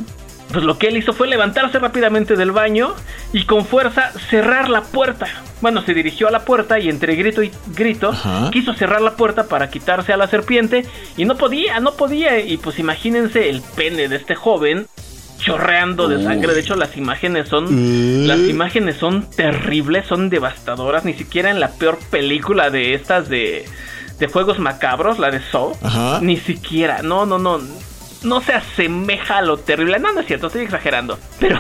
pues 0.52 0.64
lo 0.66 0.78
que 0.78 0.88
él 0.88 0.98
hizo 0.98 1.14
fue 1.14 1.28
levantarse 1.28 1.80
rápidamente 1.80 2.36
del 2.36 2.52
baño 2.52 2.94
y 3.34 3.46
con 3.46 3.66
fuerza 3.66 4.12
cerrar 4.30 4.70
la 4.70 4.82
puerta. 4.82 5.28
Bueno, 5.62 5.82
se 5.84 5.94
dirigió 5.94 6.28
a 6.28 6.32
la 6.32 6.46
puerta 6.46 6.80
y 6.80 6.90
entre 6.90 7.16
grito 7.16 7.44
y 7.44 7.52
grito 7.76 8.10
Ajá. 8.10 8.50
quiso 8.52 8.74
cerrar 8.74 9.02
la 9.02 9.16
puerta 9.16 9.46
para 9.48 9.70
quitarse 9.70 10.12
a 10.14 10.18
la 10.18 10.28
serpiente 10.28 10.86
y 11.18 11.26
no 11.26 11.36
podía, 11.38 11.80
no 11.80 11.94
podía. 11.94 12.40
Y 12.40 12.58
pues 12.58 12.80
imagínense 12.80 13.50
el 13.50 13.62
pene 13.76 14.08
de 14.08 14.16
este 14.16 14.36
joven 14.36 14.88
chorreando 15.40 16.08
de 16.08 16.24
sangre. 16.24 16.54
De 16.54 16.60
hecho, 16.60 16.76
las 16.76 16.96
imágenes 16.98 17.48
son 17.50 17.66
Uh. 17.66 18.28
las 18.28 18.40
imágenes 18.40 18.98
son 18.98 19.30
terribles, 19.30 20.06
son 20.08 20.30
devastadoras. 20.30 21.04
Ni 21.06 21.14
siquiera 21.14 21.50
en 21.50 21.60
la 21.60 21.70
peor 21.72 21.98
película 22.10 22.70
de 22.70 22.94
estas 22.94 23.30
de 23.30 23.66
de 24.20 24.28
juegos 24.28 24.60
macabros, 24.60 25.18
la 25.18 25.32
de 25.32 25.42
Saw, 25.52 25.76
Ajá. 25.82 26.20
ni 26.22 26.38
siquiera. 26.38 27.02
No, 27.02 27.26
no, 27.26 27.40
no. 27.40 27.60
No 28.24 28.42
se 28.42 28.54
asemeja 28.54 29.38
a 29.38 29.42
lo 29.42 29.58
terrible. 29.58 30.00
No, 30.00 30.14
no 30.14 30.22
es 30.22 30.28
cierto, 30.28 30.48
estoy 30.48 30.64
exagerando. 30.64 31.18
Pero. 31.40 31.60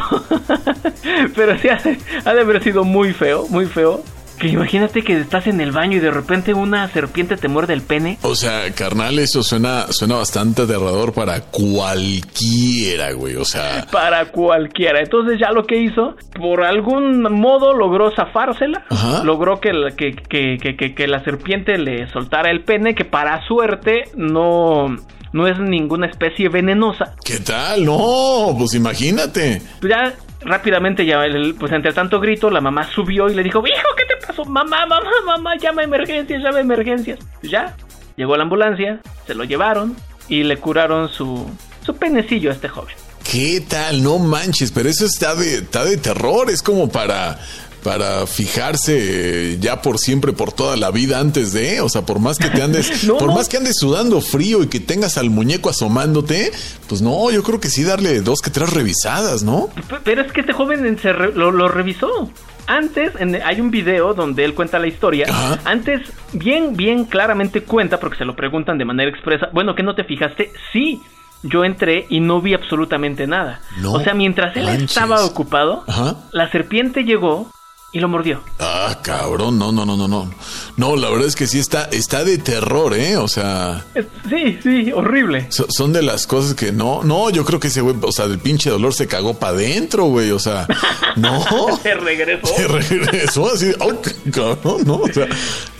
pero 1.35 1.57
sí 1.57 1.69
ha, 1.69 1.81
ha 2.25 2.33
de 2.33 2.41
haber 2.41 2.63
sido 2.63 2.83
muy 2.83 3.13
feo, 3.13 3.47
muy 3.49 3.65
feo. 3.65 4.03
Que 4.41 4.47
imagínate 4.47 5.03
que 5.03 5.19
estás 5.19 5.45
en 5.45 5.61
el 5.61 5.71
baño 5.71 5.97
y 5.97 5.99
de 5.99 6.09
repente 6.09 6.55
una 6.55 6.87
serpiente 6.87 7.37
te 7.37 7.47
muerde 7.47 7.73
el 7.73 7.81
pene. 7.83 8.17
O 8.23 8.33
sea, 8.33 8.71
carnal, 8.73 9.19
eso 9.19 9.43
suena, 9.43 9.85
suena 9.91 10.15
bastante 10.15 10.63
aterrador 10.63 11.13
para 11.13 11.41
cualquiera, 11.41 13.11
güey. 13.13 13.35
O 13.35 13.45
sea, 13.45 13.85
Para 13.91 14.25
cualquiera. 14.31 14.99
Entonces 14.99 15.39
ya 15.39 15.51
lo 15.51 15.65
que 15.65 15.77
hizo, 15.77 16.15
por 16.39 16.63
algún 16.63 17.21
modo 17.21 17.73
logró 17.73 18.11
zafársela. 18.15 18.83
Ajá. 18.89 19.23
Logró 19.23 19.59
que 19.59 19.73
la, 19.73 19.91
que, 19.95 20.11
que, 20.15 20.57
que, 20.61 20.75
que- 20.75 20.95
que 20.95 21.07
la 21.07 21.23
serpiente 21.23 21.77
le 21.77 22.07
soltara 22.09 22.49
el 22.49 22.63
pene, 22.63 22.95
que 22.95 23.05
para 23.05 23.45
suerte 23.47 24.05
no, 24.15 24.87
no 25.33 25.47
es 25.47 25.59
ninguna 25.59 26.07
especie 26.07 26.49
venenosa. 26.49 27.15
¿qué 27.23 27.37
tal? 27.39 27.85
No, 27.85 28.55
pues 28.57 28.73
imagínate. 28.73 29.61
Ya 29.87 30.13
rápidamente, 30.41 31.05
ya, 31.05 31.23
el- 31.25 31.55
pues 31.55 31.71
entre 31.71 31.93
tanto 31.93 32.19
grito, 32.19 32.49
la 32.49 32.61
mamá 32.61 32.83
subió 32.91 33.29
y 33.29 33.33
le 33.35 33.43
dijo, 33.43 33.59
hijo, 33.65 33.87
¿qué 33.97 34.05
te 34.05 34.25
pasó? 34.27 34.45
Mamá, 34.45 34.85
mamá, 34.85 35.09
mamá, 35.25 35.55
llama 35.57 35.81
a 35.81 35.85
emergencias, 35.85 36.41
llama 36.43 36.57
a 36.57 36.61
emergencias. 36.61 37.19
Ya, 37.41 37.75
llegó 38.15 38.35
la 38.37 38.43
ambulancia, 38.43 38.99
se 39.27 39.33
lo 39.35 39.43
llevaron 39.43 39.95
y 40.27 40.43
le 40.43 40.57
curaron 40.57 41.09
su, 41.09 41.49
su 41.85 41.95
penecillo 41.95 42.49
a 42.49 42.53
este 42.53 42.67
joven. 42.69 42.95
¿Qué 43.29 43.63
tal? 43.67 44.03
No 44.03 44.17
manches, 44.19 44.71
pero 44.71 44.89
eso 44.89 45.05
está 45.05 45.35
de, 45.35 45.55
está 45.59 45.85
de 45.85 45.95
terror. 45.97 46.49
Es 46.49 46.61
como 46.61 46.89
para, 46.89 47.39
para 47.83 48.27
fijarse 48.27 49.53
eh, 49.53 49.57
ya 49.59 49.81
por 49.81 49.97
siempre, 49.97 50.33
por 50.33 50.51
toda 50.53 50.77
la 50.77 50.91
vida 50.91 51.19
antes 51.19 51.51
de, 51.53 51.81
o 51.81 51.89
sea, 51.89 52.03
por 52.05 52.19
más 52.19 52.37
que 52.37 52.49
te 52.49 52.61
andes, 52.61 53.03
No, 53.07 53.17
por 53.17 53.29
no. 53.29 53.33
más 53.35 53.49
que 53.49 53.57
andes 53.57 53.75
sudando 53.79 54.21
frío 54.21 54.61
y 54.63 54.67
que 54.67 54.79
tengas 54.79 55.17
al 55.17 55.29
muñeco 55.29 55.69
asomándote, 55.69 56.51
pues 56.87 57.01
no, 57.01 57.29
yo 57.31 57.41
creo 57.43 57.59
que 57.59 57.69
sí 57.69 57.83
darle 57.83 58.21
dos 58.21 58.39
que 58.41 58.49
tres 58.51 58.71
revisadas, 58.73 59.43
¿no? 59.43 59.69
Pero 60.03 60.21
es 60.21 60.31
que 60.31 60.41
este 60.41 60.53
joven 60.53 60.97
se 61.01 61.11
re- 61.13 61.33
lo, 61.33 61.51
lo 61.51 61.67
revisó. 61.69 62.29
Antes, 62.67 63.11
en- 63.19 63.41
hay 63.43 63.59
un 63.59 63.71
video 63.71 64.13
donde 64.13 64.45
él 64.45 64.53
cuenta 64.53 64.77
la 64.79 64.87
historia. 64.87 65.25
Ajá. 65.29 65.59
Antes, 65.65 66.01
bien, 66.33 66.75
bien 66.77 67.05
claramente 67.05 67.63
cuenta, 67.63 67.99
porque 67.99 68.17
se 68.17 68.25
lo 68.25 68.35
preguntan 68.35 68.77
de 68.77 68.85
manera 68.85 69.09
expresa. 69.09 69.47
Bueno, 69.51 69.73
¿que 69.75 69.83
no 69.83 69.95
te 69.95 70.03
fijaste? 70.03 70.51
Sí, 70.71 71.01
yo 71.43 71.65
entré 71.65 72.05
y 72.09 72.19
no 72.19 72.39
vi 72.39 72.53
absolutamente 72.53 73.25
nada. 73.25 73.59
No 73.79 73.93
o 73.93 73.99
sea, 74.03 74.13
mientras 74.13 74.55
él 74.55 74.65
manches. 74.65 74.91
estaba 74.91 75.25
ocupado, 75.25 75.83
Ajá. 75.87 76.17
la 76.31 76.49
serpiente 76.51 77.03
llegó, 77.03 77.49
y 77.93 77.99
lo 77.99 78.07
mordió. 78.07 78.41
Ah, 78.59 78.99
cabrón, 79.01 79.59
no, 79.59 79.71
no, 79.71 79.85
no, 79.85 79.97
no, 79.97 80.07
no. 80.07 80.31
No, 80.77 80.95
la 80.95 81.09
verdad 81.09 81.27
es 81.27 81.35
que 81.35 81.45
sí 81.45 81.59
está, 81.59 81.89
está 81.91 82.23
de 82.23 82.37
terror, 82.37 82.93
¿eh? 82.93 83.17
O 83.17 83.27
sea. 83.27 83.85
Sí, 84.29 84.57
sí, 84.63 84.91
horrible. 84.93 85.47
son 85.49 85.91
de 85.91 86.01
las 86.01 86.25
cosas 86.25 86.55
que 86.55 86.71
no, 86.71 87.03
no, 87.03 87.29
yo 87.29 87.43
creo 87.43 87.59
que 87.59 87.67
ese 87.67 87.81
güey, 87.81 87.95
o 88.01 88.11
sea, 88.11 88.27
del 88.27 88.39
pinche 88.39 88.69
dolor 88.69 88.93
se 88.93 89.07
cagó 89.07 89.33
para 89.37 89.53
adentro, 89.53 90.05
güey, 90.05 90.31
o 90.31 90.39
sea, 90.39 90.67
no. 91.17 91.45
se 91.83 91.93
regresó. 91.95 92.47
Se 92.55 92.67
regresó 92.67 93.51
así, 93.53 93.71
ay, 93.79 94.31
cabrón, 94.31 94.83
no, 94.85 94.95
o 94.95 95.07
sea, 95.11 95.27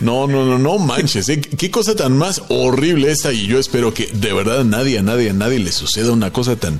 no, 0.00 0.26
no, 0.26 0.44
no, 0.44 0.58
no 0.58 0.78
manches, 0.78 1.28
¿eh? 1.30 1.40
Qué 1.40 1.70
cosa 1.70 1.96
tan 1.96 2.16
más 2.18 2.42
horrible 2.48 3.10
esta 3.10 3.32
y 3.32 3.46
yo 3.46 3.58
espero 3.58 3.94
que 3.94 4.06
de 4.12 4.32
verdad 4.34 4.60
a 4.60 4.64
nadie, 4.64 4.98
a 4.98 5.02
nadie, 5.02 5.30
a 5.30 5.34
nadie 5.34 5.58
le 5.58 5.72
suceda 5.72 6.12
una 6.12 6.30
cosa 6.30 6.56
tan, 6.56 6.78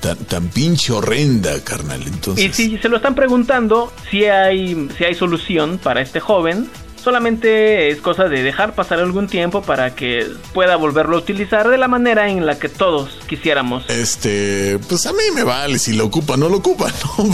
tan, 0.00 0.16
tan 0.16 0.48
pinche 0.48 0.92
horrenda, 0.92 1.62
carnal. 1.62 2.02
Entonces. 2.06 2.46
Y 2.46 2.52
si 2.52 2.78
se 2.78 2.88
lo 2.88 2.96
están 2.96 3.14
preguntando, 3.14 3.92
si 4.10 4.24
hay, 4.24 4.69
si 4.96 5.04
hay 5.04 5.14
solución 5.14 5.78
para 5.78 6.00
este 6.00 6.20
joven, 6.20 6.68
Solamente 7.02 7.88
es 7.88 8.00
cosa 8.00 8.24
de 8.24 8.42
dejar 8.42 8.74
pasar 8.74 8.98
algún 8.98 9.26
tiempo 9.26 9.62
para 9.62 9.94
que 9.94 10.26
pueda 10.52 10.76
volverlo 10.76 11.16
a 11.16 11.20
utilizar 11.20 11.68
de 11.68 11.78
la 11.78 11.88
manera 11.88 12.28
en 12.28 12.44
la 12.46 12.58
que 12.58 12.68
todos 12.68 13.18
quisiéramos. 13.26 13.88
Este, 13.88 14.78
pues 14.88 15.06
a 15.06 15.12
mí 15.12 15.22
me 15.34 15.42
vale 15.42 15.78
si 15.78 15.94
lo 15.94 16.06
ocupa, 16.06 16.36
no 16.36 16.48
lo 16.48 16.58
ocupa, 16.58 16.88
¿no? 17.18 17.24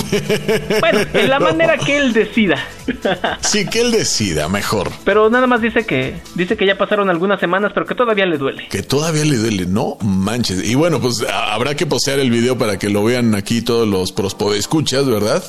Bueno, 0.81 1.01
en 1.13 1.31
la 1.31 1.41
manera 1.41 1.79
que 1.79 1.97
él 1.97 2.13
decida. 2.13 2.57
Sí, 3.41 3.67
que 3.67 3.81
él 3.81 3.93
decida, 3.93 4.49
mejor. 4.49 4.91
Pero 5.05 5.29
nada 5.31 5.47
más 5.47 5.61
dice 5.61 5.85
que 5.85 6.21
dice 6.35 6.57
que 6.57 6.67
ya 6.67 6.79
pasaron 6.79 7.11
algunas 7.11 7.41
semanas, 7.41 7.73
pero 7.75 7.87
que 7.87 7.95
todavía 7.95 8.27
le 8.27 8.39
duele. 8.39 8.69
Que 8.69 8.83
todavía 8.83 9.25
le 9.25 9.37
duele, 9.37 9.67
no 9.67 9.97
manches. 10.03 10.65
Y 10.65 10.75
bueno, 10.75 11.01
pues 11.01 11.25
habrá 11.29 11.75
que 11.75 11.87
postear 11.87 12.19
el 12.19 12.31
video 12.31 12.59
para 12.59 12.79
que 12.79 12.89
lo 12.89 13.05
vean 13.05 13.35
aquí 13.35 13.63
todos 13.63 13.87
los 13.89 14.15
escuchas, 14.57 15.07
¿verdad? 15.07 15.43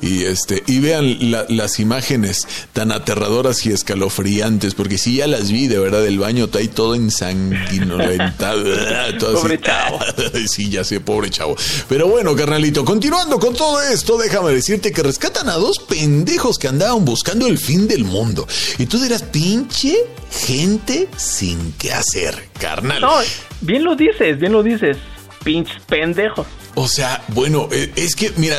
Y 0.00 0.24
este 0.24 0.62
y 0.66 0.80
vean 0.80 1.18
las 1.48 1.80
imágenes 1.80 2.46
tan 2.72 2.92
aterradoras 2.92 3.53
y 3.64 3.70
escalofriantes, 3.70 4.74
porque 4.74 4.98
si 4.98 5.16
ya 5.16 5.26
las 5.26 5.50
vi, 5.50 5.68
de 5.68 5.78
verdad, 5.78 6.06
el 6.06 6.18
baño 6.18 6.46
está 6.46 6.58
ahí 6.58 6.68
todo 6.68 6.94
ensanguinolentado. 6.94 8.64
pobre 9.34 9.60
chavo. 9.60 10.00
sí, 10.48 10.70
ya 10.70 10.84
sé, 10.84 11.00
pobre 11.00 11.30
chavo. 11.30 11.56
Pero 11.88 12.08
bueno, 12.08 12.34
carnalito, 12.34 12.84
continuando 12.84 13.38
con 13.38 13.54
todo 13.54 13.80
esto, 13.82 14.18
déjame 14.18 14.52
decirte 14.52 14.92
que 14.92 15.02
rescatan 15.02 15.48
a 15.48 15.54
dos 15.54 15.78
pendejos 15.78 16.58
que 16.58 16.68
andaban 16.68 17.04
buscando 17.04 17.46
el 17.46 17.58
fin 17.58 17.86
del 17.86 18.04
mundo. 18.04 18.46
Y 18.78 18.86
tú 18.86 18.98
dirás, 19.00 19.22
pinche 19.22 19.96
gente 20.30 21.08
sin 21.16 21.72
qué 21.72 21.92
hacer, 21.92 22.48
carnal. 22.58 23.00
No, 23.00 23.14
bien 23.60 23.84
lo 23.84 23.94
dices, 23.94 24.38
bien 24.38 24.52
lo 24.52 24.62
dices. 24.62 24.96
Pinches 25.44 25.80
pendejos. 25.86 26.46
O 26.74 26.88
sea, 26.88 27.22
bueno, 27.28 27.68
e, 27.70 27.92
es 27.96 28.14
que, 28.14 28.32
mira, 28.36 28.56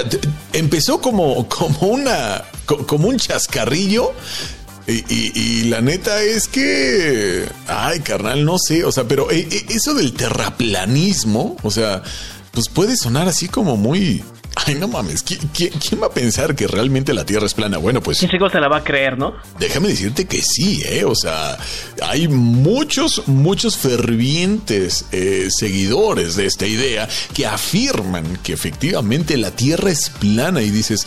empezó 0.54 1.02
como, 1.02 1.48
como 1.50 1.80
una, 1.88 2.44
como 2.66 3.10
un 3.10 3.18
chascarrillo 3.18 4.14
y, 4.88 5.64
la 5.64 5.82
neta 5.82 6.22
es 6.22 6.48
que, 6.48 7.48
ay, 7.68 8.02
carnal, 8.02 8.46
no 8.46 8.58
sé, 8.60 8.84
o 8.84 8.92
sea, 8.92 9.06
pero 9.06 9.32
eh, 9.32 9.48
eh, 9.50 9.66
eso 9.70 9.96
del 9.96 10.14
terraplanismo, 10.14 11.58
o 11.64 11.72
sea, 11.72 12.04
pues 12.52 12.70
puede 12.70 12.96
sonar 12.96 13.28
así 13.28 13.48
como 13.48 13.78
muy... 13.78 14.24
Ay, 14.58 14.76
no 14.76 14.88
mames, 14.88 15.22
¿quién, 15.22 16.02
va 16.02 16.08
a 16.08 16.12
pensar 16.12 16.56
que 16.56 16.66
realmente 16.66 17.14
la 17.14 17.26
Tierra 17.26 17.46
es 17.46 17.54
plana? 17.54 17.78
Bueno, 17.78 18.02
pues... 18.02 18.20
¿Quién 18.20 18.32
se 18.32 18.60
la 18.62 18.70
va 18.70 18.78
a 18.78 18.84
creer, 18.86 19.18
no? 19.18 19.34
Déjame 19.60 19.90
decirte 19.90 20.26
que 20.26 20.42
sí, 20.42 20.82
¿eh? 20.86 21.04
O 21.04 21.14
sea, 21.14 21.58
hay 22.02 22.30
muchos, 22.30 23.28
muchos 23.28 23.76
fervientes 23.76 25.08
eh, 25.12 25.50
seguidores 25.50 26.38
de 26.38 26.46
esta 26.46 26.66
idea 26.66 27.10
que 27.34 27.46
afirman 27.46 28.38
que 28.44 28.54
efectivamente 28.54 29.36
la 29.36 29.52
Tierra 29.52 29.92
es 29.92 30.10
plana 30.10 30.62
y 30.62 30.70
dices, 30.70 31.06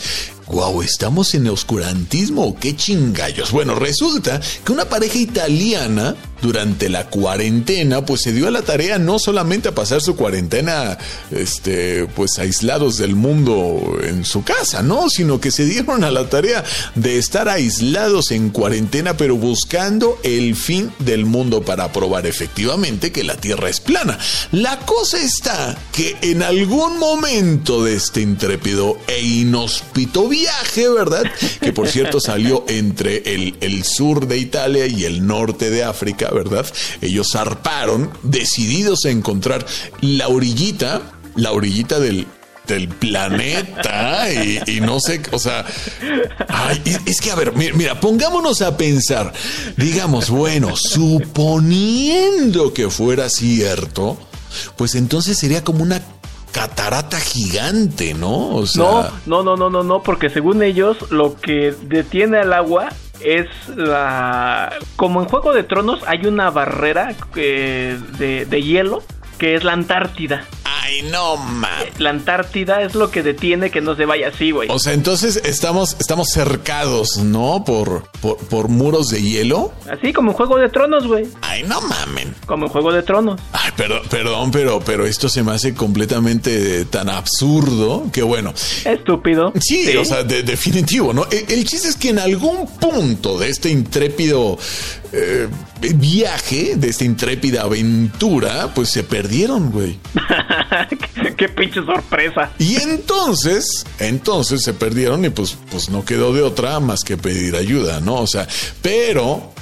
Wow, 0.49 0.81
¿estamos 0.81 1.35
en 1.35 1.47
oscurantismo 1.47 2.57
qué 2.59 2.75
chingallos? 2.75 3.51
Bueno, 3.51 3.75
resulta 3.75 4.41
que 4.65 4.71
una 4.71 4.85
pareja 4.85 5.19
italiana 5.19 6.15
durante 6.41 6.89
la 6.89 7.07
cuarentena, 7.07 8.05
pues 8.05 8.21
se 8.21 8.33
dio 8.33 8.47
a 8.47 8.51
la 8.51 8.61
tarea 8.61 8.97
no 8.97 9.19
solamente 9.19 9.69
a 9.69 9.75
pasar 9.75 10.01
su 10.01 10.15
cuarentena, 10.15 10.97
este, 11.31 12.07
pues 12.15 12.39
aislados 12.39 12.97
del 12.97 13.15
mundo 13.15 13.99
en 14.01 14.25
su 14.25 14.43
casa, 14.43 14.81
no, 14.81 15.09
sino 15.09 15.39
que 15.39 15.51
se 15.51 15.65
dieron 15.65 16.03
a 16.03 16.11
la 16.11 16.29
tarea 16.29 16.63
de 16.95 17.17
estar 17.17 17.49
aislados 17.49 18.31
en 18.31 18.49
cuarentena, 18.49 19.17
pero 19.17 19.35
buscando 19.35 20.17
el 20.23 20.55
fin 20.55 20.91
del 20.99 21.25
mundo 21.25 21.61
para 21.61 21.91
probar 21.91 22.25
efectivamente 22.25 23.11
que 23.11 23.23
la 23.23 23.35
Tierra 23.35 23.69
es 23.69 23.81
plana. 23.81 24.17
La 24.51 24.79
cosa 24.79 25.21
está 25.21 25.77
que 25.91 26.17
en 26.21 26.41
algún 26.41 26.97
momento 26.97 27.83
de 27.83 27.95
este 27.95 28.21
intrépido 28.21 28.97
e 29.07 29.21
inhóspito 29.21 30.27
viaje, 30.27 30.38
¿verdad? 30.95 31.23
Que 31.61 31.73
por 31.73 31.87
cierto 31.87 32.19
salió 32.19 32.65
entre 32.67 33.35
el, 33.35 33.55
el 33.61 33.83
sur 33.83 34.27
de 34.27 34.37
Italia 34.37 34.87
y 34.87 35.05
el 35.05 35.25
norte 35.25 35.69
de 35.69 35.83
África, 35.83 36.29
¿verdad? 36.31 36.65
Ellos 37.01 37.29
zarparon 37.31 38.11
decididos 38.23 39.05
a 39.05 39.09
encontrar 39.09 39.65
la 40.01 40.27
orillita, 40.27 41.01
la 41.35 41.51
orillita 41.51 41.99
del, 41.99 42.27
del 42.67 42.87
planeta 42.87 44.27
y, 44.31 44.79
no 44.81 44.99
sé, 44.99 45.21
o 45.31 45.39
sea, 45.39 45.65
es 47.05 47.21
que 47.21 47.31
a 47.31 47.35
ver, 47.35 47.53
mira, 47.53 47.99
pongámonos 47.99 48.61
a 48.61 48.77
pensar, 48.77 49.33
digamos, 49.77 50.29
bueno, 50.29 50.75
suponiendo 50.75 52.73
que 52.73 52.89
fuera 52.89 53.29
cierto, 53.29 54.17
pues 54.77 54.95
entonces 54.95 55.37
sería 55.37 55.63
como 55.63 55.83
una 55.83 56.01
catarata 56.51 57.19
gigante, 57.19 58.13
¿no? 58.13 58.55
O 58.55 58.65
sea... 58.65 59.11
No, 59.25 59.43
no, 59.43 59.55
no, 59.55 59.69
no, 59.69 59.83
no, 59.83 60.03
porque 60.03 60.29
según 60.29 60.63
ellos 60.63 61.11
lo 61.11 61.35
que 61.39 61.73
detiene 61.83 62.39
al 62.39 62.53
agua 62.53 62.89
es 63.21 63.47
la... 63.75 64.73
Como 64.95 65.21
en 65.21 65.27
Juego 65.27 65.53
de 65.53 65.63
Tronos 65.63 66.01
hay 66.07 66.25
una 66.25 66.49
barrera 66.49 67.15
eh, 67.35 67.99
de, 68.17 68.45
de 68.45 68.61
hielo 68.61 69.03
que 69.39 69.55
es 69.55 69.63
la 69.63 69.73
Antártida. 69.73 70.45
Ay, 70.63 71.01
no 71.03 71.37
mames. 71.37 71.99
La 71.99 72.09
Antártida 72.11 72.81
es 72.81 72.93
lo 72.93 73.09
que 73.09 73.23
detiene 73.23 73.71
que 73.71 73.81
no 73.81 73.95
se 73.95 74.05
vaya 74.05 74.27
así, 74.27 74.51
güey. 74.51 74.69
O 74.69 74.79
sea, 74.79 74.93
entonces 74.93 75.41
estamos, 75.45 75.95
estamos 75.99 76.27
cercados, 76.29 77.17
¿no? 77.17 77.63
Por, 77.63 78.03
por, 78.21 78.67
muros 78.67 79.07
de 79.07 79.21
hielo. 79.21 79.71
Así 79.89 80.13
como 80.13 80.31
en 80.31 80.37
Juego 80.37 80.57
de 80.57 80.69
Tronos, 80.69 81.07
güey. 81.07 81.27
Ay, 81.41 81.63
no 81.63 81.81
mamen. 81.81 82.35
Como 82.45 82.65
en 82.65 82.71
Juego 82.71 82.91
de 82.91 83.01
Tronos. 83.03 83.39
Ay, 83.53 83.71
perdón, 83.75 84.01
perdón, 84.09 84.51
pero, 84.51 84.79
pero 84.79 85.05
esto 85.05 85.29
se 85.29 85.41
me 85.41 85.53
hace 85.53 85.73
completamente 85.73 86.85
tan 86.85 87.09
absurdo 87.09 88.05
que 88.11 88.21
bueno. 88.21 88.53
Estúpido. 88.85 89.53
Sí, 89.59 89.95
o 89.95 90.05
sea, 90.05 90.23
definitivo, 90.23 91.13
¿no? 91.13 91.25
El, 91.31 91.45
el, 91.51 91.65
chiste 91.65 91.87
es 91.87 91.95
que 91.95 92.09
en 92.09 92.19
algún 92.19 92.67
punto 92.79 93.37
de 93.37 93.49
este 93.49 93.69
intrépido 93.69 94.57
eh, 95.11 95.47
viaje, 95.95 96.75
de 96.75 96.89
esta 96.89 97.03
intrépida 97.03 97.63
aventura, 97.63 98.71
pues 98.73 98.89
se 98.89 99.03
perdieron, 99.03 99.71
güey. 99.71 99.99
qué, 101.37 101.49
pinche 101.49 101.83
sorpresa. 101.83 102.51
Y 102.59 102.75
entonces, 102.75 103.85
entonces 103.99 104.61
se 104.63 104.73
perdieron 104.73 105.25
y 105.25 105.29
pues, 105.29 105.57
pues 105.71 105.89
no 105.89 106.05
quedó 106.05 106.33
de 106.33 106.41
otra 106.41 106.79
más 106.79 107.03
que 107.03 107.17
pedir 107.17 107.55
ayuda, 107.55 107.99
¿no? 107.99 108.15
O 108.15 108.27
sea, 108.27 108.47
pero 108.81 109.53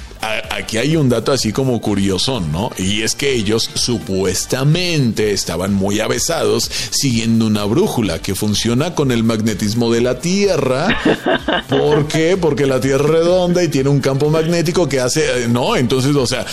aquí 0.50 0.78
hay 0.78 0.96
un 0.96 1.08
dato 1.08 1.32
así 1.32 1.52
como 1.52 1.80
curioso, 1.80 2.40
¿no? 2.40 2.70
Y 2.76 3.02
es 3.02 3.14
que 3.14 3.32
ellos 3.32 3.70
supuestamente 3.74 5.32
estaban 5.32 5.74
muy 5.74 6.00
avesados 6.00 6.70
siguiendo 6.90 7.46
una 7.46 7.64
brújula 7.64 8.20
que 8.20 8.34
funciona 8.34 8.94
con 8.94 9.12
el 9.12 9.24
magnetismo 9.24 9.90
de 9.90 10.00
la 10.00 10.20
Tierra. 10.20 10.88
¿Por 11.68 12.06
qué? 12.08 12.36
Porque 12.36 12.66
la 12.66 12.80
Tierra 12.80 12.98
es 12.98 13.10
redonda 13.10 13.62
y 13.62 13.68
tiene 13.68 13.90
un 13.90 14.00
campo 14.00 14.30
magnético 14.30 14.88
que 14.88 15.00
hace, 15.00 15.44
eh, 15.44 15.48
no, 15.48 15.76
entonces, 15.76 16.14
o 16.14 16.26
sea, 16.26 16.44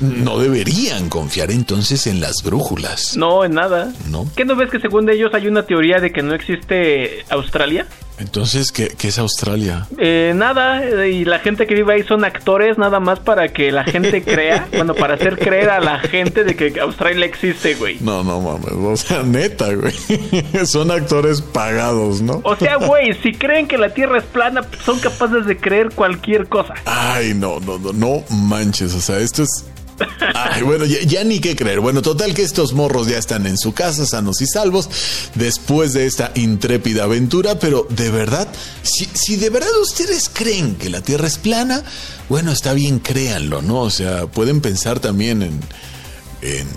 no 0.00 0.38
deberían 0.38 1.08
confiar 1.08 1.50
entonces 1.50 2.06
en 2.06 2.20
las 2.20 2.42
brújulas. 2.42 3.16
No, 3.16 3.44
en 3.44 3.52
nada. 3.52 3.92
¿No? 4.08 4.26
¿Qué 4.34 4.44
no 4.44 4.56
ves 4.56 4.70
que 4.70 4.80
según 4.80 5.08
ellos 5.10 5.32
hay 5.34 5.46
una 5.46 5.64
teoría 5.64 6.00
de 6.00 6.10
que 6.10 6.22
no 6.22 6.34
existe 6.34 7.24
Australia? 7.28 7.86
Entonces, 8.20 8.70
¿qué, 8.70 8.94
es 9.02 9.18
Australia? 9.18 9.86
Eh, 9.98 10.32
nada, 10.36 11.06
y 11.06 11.24
la 11.24 11.38
gente 11.38 11.66
que 11.66 11.74
vive 11.74 11.94
ahí 11.94 12.02
son 12.02 12.24
actores 12.24 12.76
nada 12.76 13.00
más 13.00 13.18
para 13.18 13.48
que 13.48 13.72
la 13.72 13.84
gente 13.84 14.22
crea, 14.24 14.68
bueno, 14.72 14.94
para 14.94 15.14
hacer 15.14 15.38
creer 15.38 15.70
a 15.70 15.80
la 15.80 15.98
gente 16.00 16.44
de 16.44 16.54
que 16.54 16.78
Australia 16.80 17.24
existe, 17.24 17.74
güey. 17.76 17.96
No, 18.00 18.22
no 18.22 18.40
mames, 18.40 18.72
o 18.72 18.96
sea, 18.96 19.22
neta, 19.22 19.68
güey. 19.74 19.94
son 20.66 20.90
actores 20.90 21.40
pagados, 21.40 22.20
¿no? 22.20 22.42
O 22.44 22.56
sea, 22.56 22.76
güey, 22.86 23.14
si 23.22 23.32
creen 23.32 23.66
que 23.66 23.78
la 23.78 23.94
Tierra 23.94 24.18
es 24.18 24.24
plana, 24.24 24.62
son 24.84 25.00
capaces 25.00 25.46
de 25.46 25.56
creer 25.56 25.90
cualquier 25.94 26.46
cosa. 26.46 26.74
Ay, 26.84 27.32
no, 27.34 27.58
no, 27.60 27.78
no, 27.78 27.92
no 27.92 28.22
manches, 28.30 28.94
o 28.94 29.00
sea, 29.00 29.18
esto 29.18 29.42
es 29.42 29.64
Ay, 30.34 30.62
bueno, 30.62 30.84
ya, 30.84 31.24
ni 31.24 31.40
qué 31.40 31.56
creer. 31.56 31.80
Bueno, 31.80 32.02
total 32.02 32.34
que 32.34 32.42
estos 32.42 32.72
morros 32.72 33.06
ya 33.06 33.18
están 33.18 33.46
en 33.46 33.58
su 33.58 33.72
casa, 33.72 34.06
sanos 34.06 34.40
y 34.40 34.46
salvos, 34.46 34.88
después 35.34 35.92
de 35.92 36.06
esta 36.06 36.32
intrépida 36.34 37.04
aventura, 37.04 37.58
pero 37.58 37.86
de 37.90 38.10
verdad, 38.10 38.48
si, 38.82 39.08
si 39.12 39.36
de 39.36 39.50
verdad 39.50 39.70
ustedes 39.82 40.28
creen 40.28 40.76
que 40.76 40.90
la 40.90 41.00
Tierra 41.00 41.26
es 41.26 41.38
plana, 41.38 41.82
bueno, 42.28 42.52
está 42.52 42.72
bien, 42.72 42.98
créanlo, 43.00 43.62
¿no? 43.62 43.80
O 43.82 43.90
sea, 43.90 44.26
pueden 44.26 44.60
pensar 44.60 45.00
también 45.00 45.42
en, 45.42 45.60
en 46.42 46.68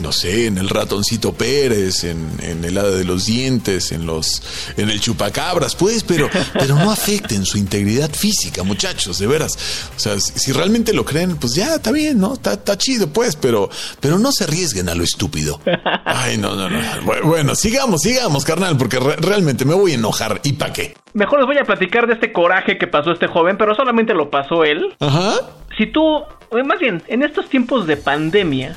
no 0.00 0.12
sé, 0.12 0.46
en 0.46 0.58
el 0.58 0.68
ratoncito 0.68 1.32
Pérez, 1.32 2.04
en, 2.04 2.28
en 2.40 2.64
el 2.64 2.76
hada 2.78 2.90
de 2.90 3.04
los 3.04 3.26
dientes, 3.26 3.92
en 3.92 4.06
los, 4.06 4.42
en 4.76 4.90
el 4.90 5.00
chupacabras, 5.00 5.74
pues, 5.74 6.02
pero, 6.04 6.28
pero 6.52 6.76
no 6.76 6.90
afecten 6.90 7.44
su 7.44 7.58
integridad 7.58 8.10
física, 8.12 8.62
muchachos, 8.62 9.18
de 9.18 9.26
veras. 9.26 9.52
O 9.96 9.98
sea, 9.98 10.18
si, 10.20 10.38
si 10.38 10.52
realmente 10.52 10.92
lo 10.92 11.04
creen, 11.04 11.36
pues 11.36 11.54
ya 11.54 11.74
está 11.76 11.92
bien, 11.92 12.18
¿no? 12.20 12.34
Está, 12.34 12.54
está 12.54 12.76
chido, 12.78 13.08
pues, 13.08 13.36
pero, 13.36 13.68
pero 14.00 14.18
no 14.18 14.32
se 14.32 14.44
arriesguen 14.44 14.88
a 14.88 14.94
lo 14.94 15.04
estúpido. 15.04 15.60
Ay, 16.04 16.36
no, 16.38 16.54
no, 16.54 16.68
no. 16.68 16.78
Bu- 17.04 17.22
Bueno, 17.24 17.54
sigamos, 17.54 18.02
sigamos, 18.02 18.44
carnal, 18.44 18.76
porque 18.76 18.98
re- 18.98 19.16
realmente 19.16 19.64
me 19.64 19.74
voy 19.74 19.92
a 19.92 19.94
enojar. 19.94 20.40
¿Y 20.44 20.54
para 20.54 20.72
qué? 20.72 20.94
Mejor 21.14 21.40
les 21.40 21.46
voy 21.46 21.58
a 21.58 21.64
platicar 21.64 22.06
de 22.06 22.14
este 22.14 22.32
coraje 22.32 22.78
que 22.78 22.86
pasó 22.86 23.12
este 23.12 23.26
joven, 23.26 23.56
pero 23.58 23.74
solamente 23.74 24.14
lo 24.14 24.30
pasó 24.30 24.64
él. 24.64 24.94
Ajá. 25.00 25.34
Si 25.76 25.86
tú, 25.86 26.22
eh, 26.56 26.62
más 26.64 26.78
bien, 26.80 27.02
en 27.08 27.22
estos 27.22 27.48
tiempos 27.48 27.86
de 27.86 27.96
pandemia, 27.96 28.76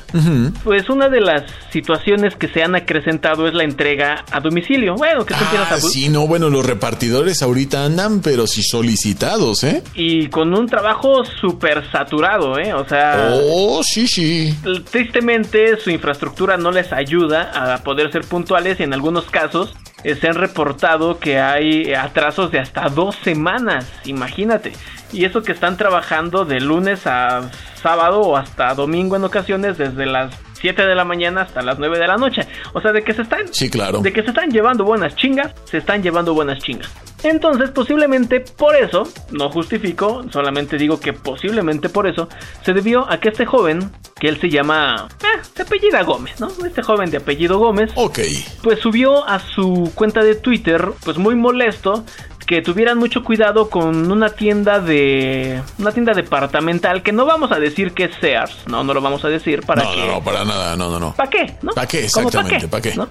pues 0.64 0.88
una 0.88 1.08
de 1.08 1.20
las 1.20 1.42
situaciones 1.72 2.34
que 2.36 2.48
se 2.48 2.62
han 2.62 2.74
acrecentado 2.74 3.46
es 3.48 3.54
la 3.54 3.64
entrega 3.64 4.24
a 4.30 4.40
domicilio. 4.40 4.94
Bueno, 4.94 5.24
que 5.24 5.34
tú 5.34 5.40
Ah, 5.58 5.66
a- 5.74 5.80
sí, 5.80 6.08
no, 6.08 6.26
bueno, 6.26 6.50
los 6.50 6.64
repartidores 6.66 7.42
ahorita 7.42 7.84
andan, 7.84 8.20
pero 8.20 8.46
sí 8.46 8.62
solicitados, 8.62 9.64
¿eh? 9.64 9.82
Y 9.94 10.28
con 10.28 10.52
un 10.56 10.66
trabajo 10.66 11.24
súper 11.24 11.90
saturado, 11.90 12.58
¿eh? 12.58 12.72
O 12.74 12.86
sea... 12.88 13.30
Oh, 13.32 13.82
sí, 13.82 14.06
sí. 14.06 14.54
Tristemente 14.90 15.76
su 15.78 15.90
infraestructura 15.90 16.56
no 16.56 16.70
les 16.70 16.92
ayuda 16.92 17.50
a 17.74 17.78
poder 17.82 18.10
ser 18.12 18.22
puntuales 18.22 18.80
y 18.80 18.82
en 18.82 18.92
algunos 18.94 19.24
casos 19.26 19.74
eh, 20.04 20.14
se 20.14 20.28
han 20.28 20.34
reportado 20.34 21.18
que 21.18 21.38
hay 21.38 21.92
atrasos 21.94 22.50
de 22.50 22.58
hasta 22.60 22.88
dos 22.88 23.16
semanas, 23.22 23.86
imagínate. 24.04 24.72
Y 25.12 25.24
eso 25.24 25.42
que 25.42 25.52
están 25.52 25.76
trabajando 25.76 26.44
de 26.44 26.60
lunes 26.60 27.06
a 27.06 27.50
sábado 27.74 28.20
o 28.20 28.36
hasta 28.36 28.74
domingo 28.74 29.16
en 29.16 29.24
ocasiones 29.24 29.78
desde 29.78 30.06
las 30.06 30.34
7 30.60 30.86
de 30.86 30.94
la 30.94 31.04
mañana 31.04 31.42
hasta 31.42 31.62
las 31.62 31.78
9 31.78 31.98
de 31.98 32.06
la 32.06 32.16
noche. 32.16 32.42
O 32.72 32.80
sea, 32.80 32.92
de 32.92 33.02
que 33.02 33.12
se 33.12 33.22
están 33.22 33.52
Sí, 33.52 33.68
claro. 33.70 34.00
de 34.00 34.12
que 34.12 34.22
se 34.22 34.28
están 34.28 34.50
llevando 34.50 34.84
buenas 34.84 35.14
chingas, 35.16 35.52
se 35.64 35.78
están 35.78 36.02
llevando 36.02 36.32
buenas 36.34 36.58
chingas. 36.60 36.90
Entonces, 37.22 37.70
posiblemente 37.70 38.40
por 38.40 38.76
eso, 38.76 39.08
no 39.32 39.50
justifico, 39.50 40.24
solamente 40.30 40.76
digo 40.76 41.00
que 41.00 41.12
posiblemente 41.12 41.88
por 41.88 42.06
eso, 42.06 42.28
se 42.62 42.72
debió 42.72 43.10
a 43.10 43.18
que 43.18 43.30
este 43.30 43.46
joven, 43.46 43.90
que 44.20 44.28
él 44.28 44.38
se 44.40 44.48
llama, 44.50 45.08
eh, 45.22 45.40
se 45.54 45.62
apellida 45.62 46.02
Gómez, 46.02 46.38
¿no? 46.40 46.48
Este 46.64 46.82
joven 46.82 47.10
de 47.10 47.16
apellido 47.16 47.58
Gómez, 47.58 47.90
Ok. 47.96 48.18
pues 48.62 48.78
subió 48.80 49.26
a 49.26 49.40
su 49.40 49.90
cuenta 49.94 50.22
de 50.22 50.34
Twitter, 50.36 50.90
pues 51.04 51.16
muy 51.18 51.34
molesto, 51.34 52.04
que 52.46 52.62
tuvieran 52.62 52.98
mucho 52.98 53.24
cuidado 53.24 53.68
con 53.68 54.10
una 54.10 54.30
tienda 54.30 54.80
de 54.80 55.60
una 55.78 55.92
tienda 55.92 56.12
departamental 56.12 57.02
que 57.02 57.12
no 57.12 57.26
vamos 57.26 57.50
a 57.50 57.58
decir 57.58 57.92
que 57.92 58.04
es 58.04 58.14
Sears, 58.20 58.66
no, 58.68 58.84
no 58.84 58.94
lo 58.94 59.00
vamos 59.00 59.24
a 59.24 59.28
decir 59.28 59.62
para 59.62 59.82
No, 59.82 59.90
que 59.90 60.00
no, 60.00 60.06
no, 60.06 60.24
para 60.24 60.44
nada, 60.44 60.76
no, 60.76 60.88
no, 60.88 61.00
no. 61.00 61.14
¿Para 61.14 61.28
qué? 61.28 61.54
¿no? 61.62 61.72
¿Pa' 61.72 61.86
qué? 61.86 62.04
Exactamente, 62.04 62.68
¿pa' 62.68 62.80
qué? 62.80 62.94
¿no? 62.94 63.08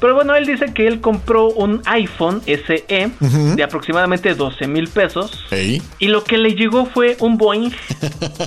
Pero 0.00 0.14
bueno, 0.14 0.34
él 0.34 0.46
dice 0.46 0.72
que 0.72 0.86
él 0.86 1.00
compró 1.00 1.48
un 1.48 1.82
iPhone 1.86 2.42
SE 2.44 2.84
de 2.86 3.62
aproximadamente 3.62 4.34
12 4.34 4.66
mil 4.68 4.88
pesos. 4.88 5.46
Ey. 5.50 5.82
Y 5.98 6.08
lo 6.08 6.22
que 6.22 6.38
le 6.38 6.54
llegó 6.54 6.86
fue 6.86 7.16
un 7.20 7.36
Boeing 7.38 7.70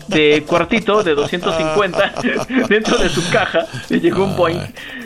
de 0.07 0.43
cuartito 0.47 1.03
de 1.03 1.15
250 1.15 2.13
dentro 2.69 2.97
de 2.97 3.09
su 3.09 3.27
caja. 3.29 3.65
Le 3.89 3.99
llegó 3.99 4.25
un 4.25 4.35
Boeing. 4.35 4.59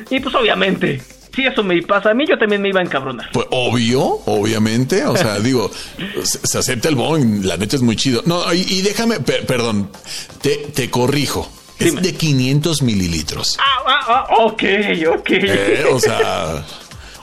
Y 0.10 0.20
pues 0.20 0.36
obviamente, 0.36 1.02
si 1.36 1.46
eso 1.46 1.64
me 1.64 1.82
pasa 1.82 2.12
a 2.12 2.14
mí, 2.14 2.26
yo 2.28 2.38
también 2.38 2.62
me 2.62 2.70
iba 2.70 2.80
a 2.80 2.84
encabronar. 2.84 3.30
Pues 3.32 3.48
obvio, 3.52 4.02
obviamente. 4.26 5.06
O 5.06 5.16
sea, 5.18 5.40
digo, 5.42 5.72
se, 6.24 6.40
se 6.44 6.58
acepta 6.58 6.90
el 6.90 6.96
Boeing, 6.96 7.46
la 7.46 7.58
neta 7.58 7.76
es 7.76 7.82
muy 7.82 7.96
chido. 7.96 8.22
No, 8.26 8.54
y, 8.54 8.62
y 8.62 8.82
déjame, 8.82 9.20
per- 9.20 9.46
perdón, 9.46 9.90
te, 10.42 10.58
te 10.74 10.90
corrijo. 10.90 11.50
Es 11.80 11.88
Dime. 11.88 12.02
de 12.02 12.14
500 12.14 12.82
mililitros. 12.84 13.58
Ah, 13.60 13.84
ah, 13.86 14.26
ah, 14.30 14.36
ok, 14.46 14.64
ok. 15.20 15.30
Eh, 15.32 15.84
o 15.92 16.00
sea. 16.00 16.64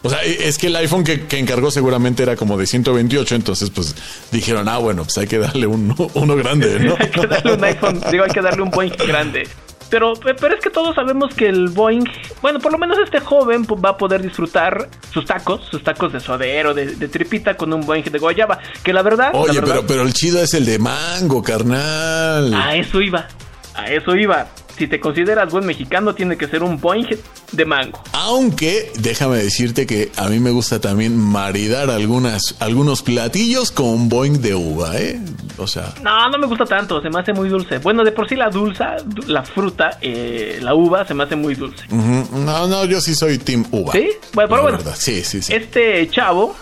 O 0.03 0.09
sea, 0.09 0.23
es 0.23 0.57
que 0.57 0.69
el 0.69 0.77
iPhone 0.77 1.05
que, 1.05 1.27
que 1.27 1.39
encargó 1.39 1.71
seguramente 1.71 2.23
era 2.23 2.35
como 2.35 2.57
de 2.57 2.67
128, 2.67 3.35
entonces 3.35 3.69
pues 3.69 3.95
dijeron, 4.33 4.67
ah, 4.67 4.79
bueno, 4.79 5.05
pues 5.05 5.19
hay 5.19 5.27
que 5.27 5.37
darle 5.37 5.67
uno, 5.67 5.95
uno 6.15 6.37
grande, 6.37 6.81
¿no? 6.81 6.95
hay 6.99 7.11
que 7.11 7.27
darle 7.27 7.53
un 7.53 7.65
iPhone, 7.65 8.01
digo, 8.11 8.25
hay 8.25 8.31
que 8.31 8.41
darle 8.41 8.63
un 8.63 8.71
Boeing 8.71 8.93
grande. 9.07 9.47
Pero, 9.91 10.15
pero 10.15 10.55
es 10.55 10.61
que 10.63 10.71
todos 10.71 10.95
sabemos 10.95 11.35
que 11.35 11.49
el 11.49 11.69
Boeing, 11.69 12.05
bueno, 12.41 12.61
por 12.61 12.73
lo 12.73 12.79
menos 12.79 12.97
este 13.03 13.21
joven 13.21 13.65
pues, 13.65 13.81
va 13.85 13.91
a 13.91 13.97
poder 13.97 14.23
disfrutar 14.23 14.89
sus 15.13 15.25
tacos, 15.25 15.63
sus 15.71 15.83
tacos 15.83 16.13
de 16.13 16.21
suadero, 16.21 16.73
de, 16.75 16.95
de 16.95 17.09
tripita 17.09 17.57
con 17.57 17.73
un 17.73 17.81
Boeing 17.81 18.05
de 18.05 18.19
guayaba. 18.19 18.59
Que 18.83 18.93
la 18.93 19.03
verdad, 19.03 19.33
la 19.33 19.41
Oye, 19.41 19.61
verdad, 19.61 19.75
pero, 19.75 19.87
pero 19.87 20.03
el 20.03 20.13
chido 20.13 20.41
es 20.43 20.55
el 20.55 20.65
de 20.65 20.79
mango, 20.79 21.43
carnal. 21.43 22.55
a 22.55 22.77
eso 22.77 23.01
iba, 23.01 23.27
a 23.75 23.91
eso 23.91 24.15
iba. 24.15 24.47
Si 24.81 24.89
te 24.89 24.99
consideras 24.99 25.53
buen 25.53 25.67
mexicano, 25.67 26.15
tiene 26.15 26.39
que 26.39 26.49
ser 26.49 26.63
un 26.63 26.81
Boeing 26.81 27.05
de 27.53 27.65
mango. 27.67 28.03
Aunque 28.15 28.91
déjame 28.99 29.37
decirte 29.37 29.87
que 29.87 30.11
a 30.17 30.27
mí 30.31 30.41
me 30.41 30.53
gusta 30.53 30.81
también 30.81 31.19
maridar 31.19 31.91
algunas, 31.91 32.57
algunos 32.61 33.03
platillos 33.03 33.73
con 33.73 34.09
Boeing 34.09 34.41
de 34.41 34.55
uva, 34.55 34.99
¿eh? 34.99 35.21
O 35.59 35.67
sea, 35.67 35.93
No, 36.03 36.31
no 36.31 36.39
me 36.39 36.47
gusta 36.47 36.65
tanto, 36.65 37.03
se 37.03 37.11
me 37.11 37.21
hace 37.21 37.35
muy 37.35 37.51
dulce. 37.51 37.77
Bueno, 37.77 38.03
de 38.05 38.13
por 38.13 38.27
sí 38.27 38.37
la 38.37 38.49
dulza, 38.49 38.97
la 39.27 39.43
fruta, 39.43 39.99
eh, 40.01 40.61
la 40.63 40.75
uva, 40.75 41.05
se 41.07 41.13
me 41.13 41.25
hace 41.25 41.37
muy 41.37 41.55
dulce. 41.55 41.85
no, 41.91 42.67
no, 42.67 42.85
yo 42.87 43.03
sí 43.03 43.15
soy 43.15 43.37
Team 43.37 43.67
Uva. 43.73 43.93
¿Sí? 43.93 44.09
Bueno, 44.33 44.49
pero 44.49 44.63
bueno. 44.63 44.79
verdad, 44.79 44.95
Sí, 44.97 45.23
sí, 45.25 45.43
sí. 45.43 45.53
Este 45.53 46.09
chavo, 46.09 46.57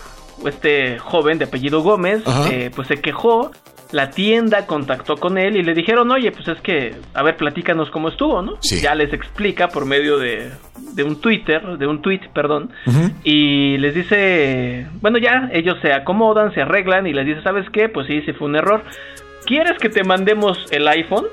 este 0.45 0.99
joven 0.99 1.37
de 1.37 1.45
apellido 1.45 1.81
Gómez, 1.83 2.21
eh, 2.51 2.69
pues 2.75 2.89
se 2.89 2.95
quejó. 2.97 3.51
La 3.91 4.11
tienda 4.11 4.67
contactó 4.67 5.15
con 5.17 5.37
él 5.37 5.57
y 5.57 5.63
le 5.63 5.73
dijeron, 5.73 6.11
oye, 6.11 6.31
pues 6.31 6.47
es 6.47 6.61
que, 6.61 6.95
a 7.13 7.23
ver, 7.23 7.35
platícanos 7.37 7.89
cómo 7.89 8.09
estuvo, 8.09 8.41
¿no? 8.41 8.57
Sí. 8.61 8.81
Ya 8.81 8.93
les 8.93 9.11
explica 9.13 9.67
por 9.67 9.85
medio 9.85 10.19
de, 10.19 10.51
de 10.93 11.03
un 11.03 11.19
Twitter, 11.19 11.77
de 11.77 11.87
un 11.87 12.01
tweet, 12.01 12.21
perdón, 12.33 12.71
y 13.23 13.77
les 13.77 13.95
dice, 13.95 14.87
bueno, 15.01 15.17
ya 15.17 15.49
ellos 15.53 15.77
se 15.81 15.91
acomodan, 15.91 16.53
se 16.53 16.61
arreglan 16.61 17.07
y 17.07 17.13
les 17.13 17.25
dice, 17.25 17.41
¿sabes 17.41 17.67
qué? 17.71 17.89
Pues 17.89 18.05
sí, 18.07 18.21
sí 18.25 18.33
fue 18.33 18.47
un 18.47 18.55
error. 18.55 18.83
¿Quieres 19.45 19.77
que 19.79 19.89
te 19.89 20.03
mandemos 20.03 20.57
el 20.69 20.87
iPhone 20.87 21.25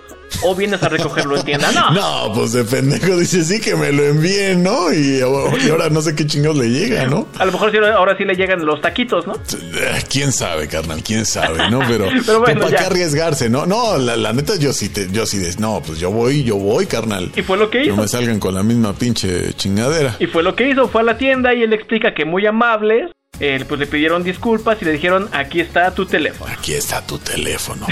o 0.43 0.55
vienes 0.55 0.83
a 0.83 0.89
recogerlo 0.89 1.37
en 1.37 1.43
tienda? 1.45 1.71
No. 1.73 1.91
No, 1.91 2.33
pues 2.35 2.53
de 2.53 2.65
pendejo 2.65 3.17
dice 3.19 3.45
sí 3.45 3.61
que 3.61 3.75
me 3.77 3.93
lo 3.93 4.05
envíen, 4.05 4.63
¿no? 4.63 4.93
Y, 4.93 5.19
y 5.19 5.71
ahora 5.71 5.89
no 5.91 6.01
sé 6.01 6.15
qué 6.15 6.27
chingados 6.27 6.57
le 6.57 6.69
llega, 6.71 7.07
¿no? 7.07 7.29
A 7.39 7.45
lo 7.45 7.53
mejor 7.53 7.71
sí, 7.71 7.77
ahora 7.79 8.17
sí 8.17 8.25
le 8.25 8.35
llegan 8.35 8.65
los 8.65 8.81
taquitos, 8.81 9.27
¿no? 9.27 9.35
Eh, 9.35 10.03
¿Quién 10.11 10.33
sabe, 10.33 10.67
carnal? 10.69 11.03
¿Quién 11.03 11.27
sabe, 11.27 11.71
no? 11.71 11.81
Pero, 11.87 12.07
Pero 12.27 12.41
bueno, 12.41 12.63
¿para 12.63 12.77
qué 12.77 12.85
arriesgarse, 12.85 13.49
no? 13.51 13.67
No, 13.67 13.99
la, 13.99 14.17
la 14.17 14.33
neta 14.33 14.57
yo 14.57 14.73
sí, 14.73 14.89
te, 14.89 15.09
yo 15.11 15.27
sí, 15.27 15.39
des- 15.39 15.61
no, 15.61 15.83
pues 15.87 15.99
yo 16.01 16.11
voy, 16.11 16.43
yo 16.43 16.57
voy, 16.57 16.87
carnal. 16.87 17.31
Y 17.37 17.43
fue 17.43 17.57
lo 17.59 17.69
que 17.71 17.79
No 17.81 17.85
hizo. 17.85 17.97
me 17.97 18.09
salgan 18.09 18.41
con 18.41 18.55
la 18.55 18.63
misma 18.63 18.95
pinche 18.95 19.53
chingadera. 19.55 20.17
Y 20.19 20.27
fue 20.27 20.43
lo 20.43 20.55
que 20.57 20.69
hizo, 20.71 20.89
fue 20.89 21.03
a 21.03 21.05
la 21.05 21.19
tienda 21.19 21.53
y 21.55 21.63
él 21.63 21.73
explica 21.73 22.15
que 22.15 22.25
muy 22.25 22.47
amables, 22.47 23.11
eh, 23.41 23.65
pues 23.69 23.81
le 23.81 23.87
pidieron 23.87 24.23
disculpas 24.23 24.79
y 24.81 24.85
le 24.85 24.93
dijeron, 24.93 25.29
aquí 25.33 25.61
está 25.61 25.95
tu 25.95 26.07
teléfono. 26.07 26.51
Aquí 26.53 26.73
está 26.75 27.03
tu 27.07 27.19
teléfono. 27.19 27.87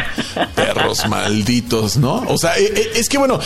Perros 0.55 1.07
malditos, 1.09 1.97
¿no? 1.97 2.25
O 2.29 2.39
sea, 2.39 2.57
eh, 2.59 2.73
eh, 2.75 2.91
es 2.97 3.09
que 3.09 3.19
bueno, 3.19 3.39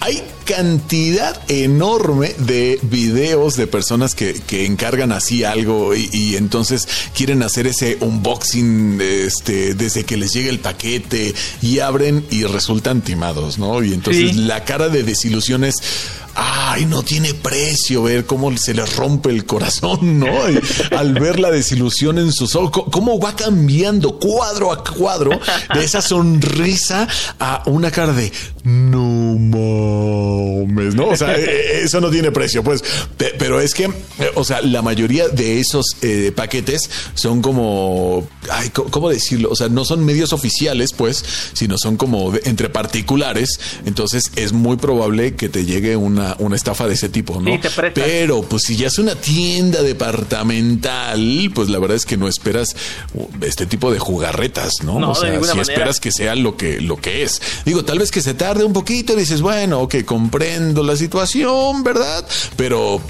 hay 0.00 0.22
cantidad 0.44 1.40
enorme 1.48 2.34
de 2.38 2.78
videos 2.82 3.56
de 3.56 3.66
personas 3.66 4.14
que, 4.14 4.34
que 4.34 4.66
encargan 4.66 5.10
así 5.10 5.42
algo 5.42 5.94
y, 5.94 6.08
y 6.12 6.36
entonces 6.36 6.86
quieren 7.14 7.42
hacer 7.42 7.66
ese 7.66 7.96
unboxing 8.00 9.00
este, 9.00 9.74
desde 9.74 10.04
que 10.04 10.16
les 10.16 10.32
llega 10.32 10.50
el 10.50 10.60
paquete 10.60 11.34
y 11.62 11.78
abren 11.80 12.24
y 12.30 12.44
resultan 12.44 13.00
timados, 13.02 13.58
¿no? 13.58 13.82
Y 13.82 13.92
entonces 13.94 14.32
Sí. 14.32 14.38
la 14.42 14.64
cara 14.64 14.88
de 14.88 15.02
desilusión 15.02 15.64
es, 15.64 15.74
ay, 16.36 16.84
no 16.86 17.02
tiene 17.02 17.32
precio 17.34 18.02
ver 18.04 18.26
cómo 18.26 18.54
se 18.58 18.74
les 18.74 18.94
rompe 18.96 19.30
el 19.30 19.44
corazón, 19.46 20.18
¿no? 20.20 20.26
Al 20.96 21.14
ver 21.14 21.40
la 21.40 21.50
desilusión 21.50 22.18
en 22.18 22.32
sus 22.32 22.54
ojos, 22.54 22.84
cómo 22.92 23.18
va 23.18 23.34
cambiando 23.34 24.18
cuadro 24.18 24.70
a 24.72 24.84
cuadro 24.84 25.38
de 25.74 25.84
esa 25.84 26.02
sonrisa 26.02 27.08
a 27.40 27.62
una 27.66 27.90
cara 27.90 28.12
de, 28.12 28.30
no 28.64 29.36
mames, 29.38 30.94
¿no? 30.94 31.08
O 31.08 31.16
sea, 31.16 31.34
eh, 31.36 31.44
eh, 31.46 31.80
eso 31.84 32.00
no 32.00 32.10
tiene 32.10 32.30
precio, 32.32 32.62
pues, 32.62 32.82
Pe- 33.16 33.34
pero 33.38 33.60
es 33.60 33.74
que, 33.74 33.90
o 34.34 34.44
sea, 34.44 34.60
la 34.62 34.82
mayoría 34.82 35.28
de 35.28 35.60
esos 35.60 35.84
eh, 36.02 36.32
paquetes 36.34 36.82
son 37.14 37.40
como, 37.42 38.26
ay, 38.50 38.70
¿cómo 38.70 39.08
decirlo? 39.08 39.50
O 39.50 39.56
sea, 39.56 39.68
no 39.68 39.84
son 39.84 40.04
medios 40.04 40.32
oficiales, 40.32 40.92
pues, 40.92 41.24
sino 41.52 41.78
son 41.78 41.96
como 41.96 42.32
entre 42.44 42.68
particulares, 42.68 43.58
entonces 43.86 44.24
es 44.36 44.52
muy 44.52 44.76
probable 44.76 45.34
que 45.34 45.48
te 45.48 45.64
llegue 45.64 45.96
una, 45.96 46.25
una 46.38 46.56
estafa 46.56 46.86
de 46.86 46.94
ese 46.94 47.08
tipo, 47.08 47.40
¿no? 47.40 47.52
Sí, 47.52 47.58
presta. 47.58 48.00
Pero, 48.02 48.42
pues, 48.42 48.62
si 48.66 48.76
ya 48.76 48.88
es 48.88 48.98
una 48.98 49.14
tienda 49.14 49.82
departamental, 49.82 51.50
pues 51.54 51.68
la 51.68 51.78
verdad 51.78 51.96
es 51.96 52.06
que 52.06 52.16
no 52.16 52.28
esperas 52.28 52.74
uh, 53.14 53.26
este 53.42 53.66
tipo 53.66 53.92
de 53.92 53.98
jugarretas, 53.98 54.82
¿no? 54.82 54.98
No, 54.98 55.10
o 55.10 55.14
sea, 55.14 55.32
si 55.32 55.38
manera. 55.38 55.62
esperas 55.62 56.00
que 56.00 56.10
sea 56.10 56.34
lo 56.34 56.56
que, 56.56 56.80
lo 56.80 56.96
que 56.96 57.22
es. 57.22 57.40
Digo, 57.64 57.84
tal 57.84 57.98
vez 57.98 58.10
que 58.10 58.22
se 58.22 58.34
tarde 58.34 58.64
un 58.64 58.72
poquito, 58.72 59.14
dices, 59.14 59.40
bueno, 59.40 59.82
ok, 59.82 60.04
comprendo 60.04 60.82
la 60.82 60.96
situación, 60.96 61.84
¿verdad? 61.84 62.26
Pero, 62.56 63.00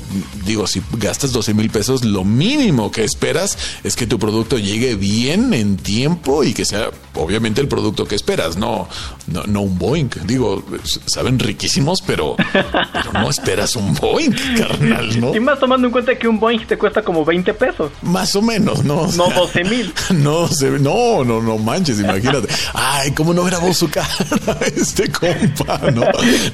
digo, 0.45 0.67
si 0.67 0.83
gastas 0.99 1.33
12 1.33 1.55
mil 1.55 1.71
pesos, 1.71 2.05
lo 2.05 2.25
mínimo 2.25 2.91
que 2.91 3.05
esperas 3.05 3.57
es 3.85 3.97
que 3.97 4.07
tu 4.07 4.19
producto 4.19 4.59
llegue 4.59 4.95
bien 4.95 5.55
en 5.55 5.77
tiempo 5.77 6.45
y 6.45 6.55
que 6.55 6.65
sea, 6.65 6.91
obviamente, 7.15 7.61
el 7.61 7.69
producto 7.69 8.07
que 8.07 8.15
esperas, 8.15 8.57
no, 8.57 8.89
no, 9.27 9.45
no 9.45 9.61
un 9.63 9.79
Boeing. 9.79 10.11
Digo, 10.25 10.65
saben 11.07 11.39
riquísimos, 11.39 12.03
pero 12.07 12.37
no 13.13 13.31
esperas 13.31 13.77
un 13.77 13.95
Boeing, 13.95 14.33
carnal, 14.57 15.21
¿no? 15.21 15.35
Y 15.35 15.41
más 15.41 15.59
tomando 15.59 15.87
en 15.87 15.93
cuenta 15.93 16.17
que 16.19 16.29
un 16.29 16.39
Boeing 16.39 16.67
te 16.67 16.77
cuesta 16.79 17.03
como 17.03 17.25
20 17.25 17.55
pesos. 17.55 17.91
Más 18.03 18.35
o 18.37 18.43
menos, 18.43 18.85
¿no? 18.85 19.03
O 19.03 19.07
No 19.13 19.27
sea, 19.27 19.35
12 19.37 19.65
mil. 19.65 19.93
No, 20.17 20.49
no, 20.81 21.25
no, 21.25 21.43
no 21.43 21.59
manches, 21.59 22.01
imagínate. 22.01 22.49
Ay, 22.75 23.13
cómo 23.13 23.33
no 23.35 23.45
grabó 23.45 23.73
su 23.75 23.89
cara 23.89 24.09
este 24.77 25.11
compa, 25.11 25.79
¿no? 25.93 26.05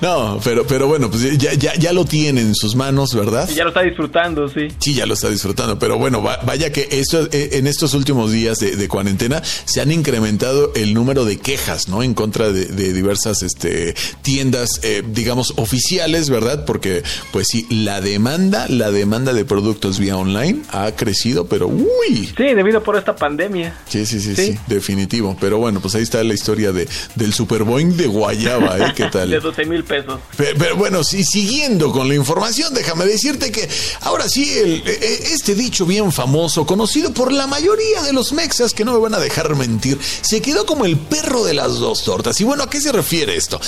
No, 0.00 0.40
pero, 0.42 0.66
pero 0.66 0.86
bueno, 0.86 1.10
pues 1.10 1.38
ya, 1.38 1.52
ya, 1.54 1.74
ya 1.74 1.92
lo 1.92 2.04
tiene 2.04 2.40
en 2.40 2.54
sus 2.54 2.74
manos, 2.74 3.14
¿verdad? 3.14 3.48
Y 3.50 3.54
ya 3.54 3.64
lo 3.64 3.70
está 3.70 3.82
disfrutando, 3.82 4.48
sí. 4.48 4.68
Sí, 4.78 4.94
ya 4.94 5.06
lo 5.06 5.14
está 5.14 5.28
disfrutando, 5.30 5.78
pero 5.78 5.98
bueno, 5.98 6.22
va- 6.22 6.38
vaya 6.44 6.70
que 6.72 6.88
esto, 6.90 7.28
eh, 7.32 7.50
en 7.52 7.66
estos 7.66 7.94
últimos 7.94 8.32
días 8.32 8.58
de, 8.58 8.76
de 8.76 8.88
cuarentena 8.88 9.42
se 9.64 9.80
han 9.80 9.90
incrementado 9.92 10.72
el 10.74 10.94
número 10.94 11.24
de 11.24 11.38
quejas, 11.38 11.88
¿no? 11.88 12.02
En 12.02 12.14
contra 12.14 12.50
de, 12.52 12.66
de 12.66 12.92
diversas 12.92 13.42
este, 13.42 13.94
tiendas, 14.22 14.80
eh, 14.82 15.02
digamos, 15.06 15.54
oficiales, 15.56 16.28
¿verdad? 16.30 16.41
Porque, 16.66 17.02
pues 17.33 17.46
sí, 17.50 17.66
la 17.70 18.00
demanda, 18.00 18.66
la 18.68 18.90
demanda 18.90 19.33
de 19.33 19.44
productos 19.44 19.98
vía 19.98 20.16
online 20.16 20.62
ha 20.70 20.92
crecido, 20.92 21.46
pero 21.46 21.68
uy, 21.68 22.26
Sí, 22.37 22.55
debido 22.55 22.83
por 22.83 22.96
esta 22.96 23.14
pandemia. 23.16 23.78
Sí, 23.88 24.05
sí, 24.07 24.20
sí, 24.20 24.35
sí, 24.35 24.52
Sí. 24.52 24.59
definitivo. 24.66 25.37
Pero 25.40 25.59
bueno, 25.59 25.81
pues 25.81 25.94
ahí 25.94 26.02
está 26.02 26.22
la 26.24 26.35
historia 26.35 26.72
de, 26.72 26.88
del 27.14 27.33
Super 27.33 27.64
Boeing 27.64 27.96
de 27.96 28.07
Guayaba, 28.07 28.78
¿eh? 28.78 28.92
¿Qué 28.96 29.05
De 29.05 29.11
tal? 29.11 29.40
12 29.40 29.64
mil 29.66 29.85
pesos. 29.85 30.20
Pero, 30.37 30.59
pero 30.59 30.76
bueno, 30.76 31.05
sí, 31.05 31.22
siguiendo 31.24 31.92
con 31.92 32.09
la 32.09 32.14
información, 32.14 32.72
déjame 32.74 33.05
decirte 33.07 33.50
que 33.52 33.68
ahora 34.00 34.28
sí, 34.28 34.50
el- 34.59 34.83
e- 34.87 35.33
este 35.33 35.55
dicho 35.55 35.87
bien 35.87 36.12
famoso, 36.12 36.66
conocido 36.66 37.12
por 37.12 37.33
la 37.33 37.46
mayoría 37.46 38.02
de 38.02 38.12
los 38.12 38.33
mexas, 38.33 38.72
que 38.74 38.85
no 38.85 38.92
me 38.92 38.98
van 38.98 39.14
a 39.14 39.18
dejar 39.20 39.55
mentir, 39.57 39.98
se 40.22 40.40
quedó 40.40 40.66
como 40.66 40.85
el 40.85 40.96
perro 40.96 41.44
de 41.44 41.55
las 41.55 41.74
dos 41.74 42.05
tortas. 42.05 42.40
Y 42.40 42.44
bueno, 42.44 42.62
¿a 42.64 42.70
qué 42.70 42.81
se 42.81 42.92
refiere 42.92 43.37
esto? 43.37 43.61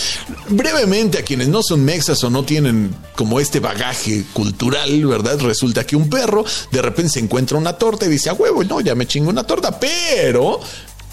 Brevemente, 0.49 1.19
a 1.19 1.23
quienes 1.23 1.49
no 1.49 1.63
son 1.63 1.85
mexas 1.85 2.23
o 2.25 2.31
no 2.31 2.45
tienen 2.45 2.54
como 3.17 3.40
este 3.40 3.61
bagaje 3.61 4.25
cultural, 4.33 5.05
¿verdad? 5.07 5.38
Resulta 5.40 5.87
que 5.87 5.97
un 5.97 6.09
perro 6.09 6.45
de 6.71 6.83
repente 6.83 7.12
se 7.12 7.21
encuentra 7.21 7.59
una 7.59 7.75
torta 7.75 8.07
y 8.07 8.09
dice, 8.09 8.31
a 8.31 8.35
huevo, 8.35 8.64
no, 8.64 8.81
ya 8.81 8.95
me 8.95 9.07
chingo 9.07 9.31
una 9.31 9.45
torta, 9.45 9.79
pero 9.79 10.61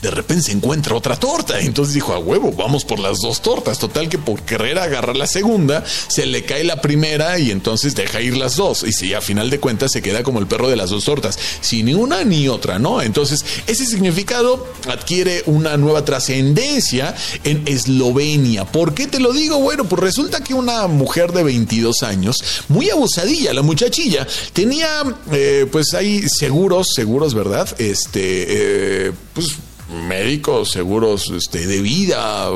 de 0.01 0.11
repente 0.11 0.43
se 0.43 0.51
encuentra 0.51 0.95
otra 0.95 1.15
torta. 1.15 1.59
Entonces 1.59 1.93
dijo, 1.93 2.13
a 2.13 2.19
huevo, 2.19 2.51
vamos 2.51 2.85
por 2.85 2.99
las 2.99 3.19
dos 3.19 3.41
tortas. 3.41 3.79
Total 3.79 4.09
que 4.09 4.17
por 4.17 4.41
querer 4.41 4.79
agarrar 4.79 5.15
la 5.15 5.27
segunda, 5.27 5.83
se 6.07 6.25
le 6.25 6.43
cae 6.43 6.63
la 6.63 6.81
primera 6.81 7.37
y 7.39 7.51
entonces 7.51 7.95
deja 7.95 8.21
ir 8.21 8.37
las 8.37 8.55
dos. 8.55 8.83
Y 8.83 8.91
si 8.91 9.13
a 9.13 9.21
final 9.21 9.49
de 9.49 9.59
cuentas 9.59 9.91
se 9.91 10.01
queda 10.01 10.23
como 10.23 10.39
el 10.39 10.47
perro 10.47 10.69
de 10.69 10.75
las 10.75 10.89
dos 10.89 11.05
tortas, 11.05 11.37
sin 11.61 11.81
ni 11.85 11.93
una 11.93 12.23
ni 12.23 12.47
otra, 12.47 12.79
¿no? 12.79 13.01
Entonces, 13.01 13.43
ese 13.67 13.85
significado 13.85 14.67
adquiere 14.87 15.43
una 15.45 15.77
nueva 15.77 16.05
trascendencia 16.05 17.15
en 17.43 17.63
Eslovenia. 17.67 18.65
¿Por 18.65 18.93
qué 18.93 19.07
te 19.07 19.19
lo 19.19 19.33
digo? 19.33 19.59
Bueno, 19.59 19.85
pues 19.85 20.01
resulta 20.01 20.43
que 20.43 20.53
una 20.53 20.87
mujer 20.87 21.31
de 21.31 21.43
22 21.43 22.03
años, 22.03 22.37
muy 22.67 22.89
abusadilla, 22.89 23.53
la 23.53 23.61
muchachilla, 23.61 24.27
tenía, 24.53 25.03
eh, 25.31 25.65
pues 25.71 25.93
hay 25.93 26.23
seguros, 26.27 26.87
seguros, 26.95 27.33
¿verdad? 27.33 27.67
Este, 27.79 29.07
eh, 29.07 29.11
pues 29.33 29.57
médicos, 29.91 30.71
seguros 30.71 31.30
este, 31.36 31.67
de 31.67 31.82
vida, 31.82 32.49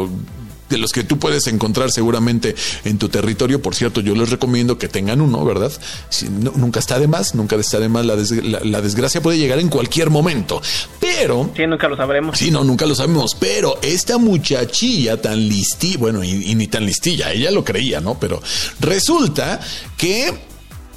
de 0.70 0.80
los 0.80 0.92
que 0.92 1.04
tú 1.04 1.20
puedes 1.20 1.46
encontrar 1.46 1.92
seguramente 1.92 2.56
en 2.86 2.98
tu 2.98 3.08
territorio. 3.08 3.62
Por 3.62 3.76
cierto, 3.76 4.02
yo 4.02 4.16
les 4.16 4.32
recomiendo 4.32 4.80
que 4.80 4.88
tengan 4.88 5.22
uno, 5.22 5.46
¿verdad? 5.46 5.72
Si- 6.10 6.28
no- 6.28 6.54
nunca 6.56 6.80
está 6.80 6.98
de 6.98 7.08
más, 7.08 7.36
nunca 7.36 7.56
está 7.56 7.80
de 7.80 7.88
más. 7.88 8.04
La, 8.04 8.16
des- 8.16 8.32
la- 8.44 8.62
la 8.62 8.82
desgracia 8.82 9.22
puede 9.22 9.38
llegar 9.38 9.60
en 9.60 9.70
cualquier 9.70 10.10
momento. 10.10 10.60
Pero 11.00 11.52
Sí, 11.56 11.68
nunca 11.68 11.88
lo 11.88 11.96
sabremos. 11.96 12.38
Sí, 12.40 12.50
no, 12.50 12.64
nunca 12.64 12.88
lo 12.88 12.96
sabemos, 12.96 13.36
pero 13.40 13.78
esta 13.84 14.18
muchachilla 14.18 15.22
tan 15.22 15.48
listilla, 15.48 16.00
bueno, 16.00 16.24
y, 16.24 16.32
y 16.32 16.56
ni 16.56 16.66
tan 16.68 16.84
listilla, 16.84 17.32
ella 17.32 17.52
lo 17.52 17.64
creía, 17.64 18.02
¿no? 18.02 18.20
Pero 18.20 18.42
resulta 18.80 19.60
que 19.98 20.34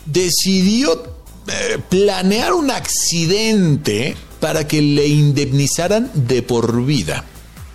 decidió 0.06 1.14
eh, 1.46 1.78
planear 1.90 2.54
un 2.54 2.70
accidente 2.70 4.16
para 4.40 4.66
que 4.66 4.82
le 4.82 5.06
indemnizaran 5.06 6.10
de 6.14 6.42
por 6.42 6.84
vida. 6.84 7.24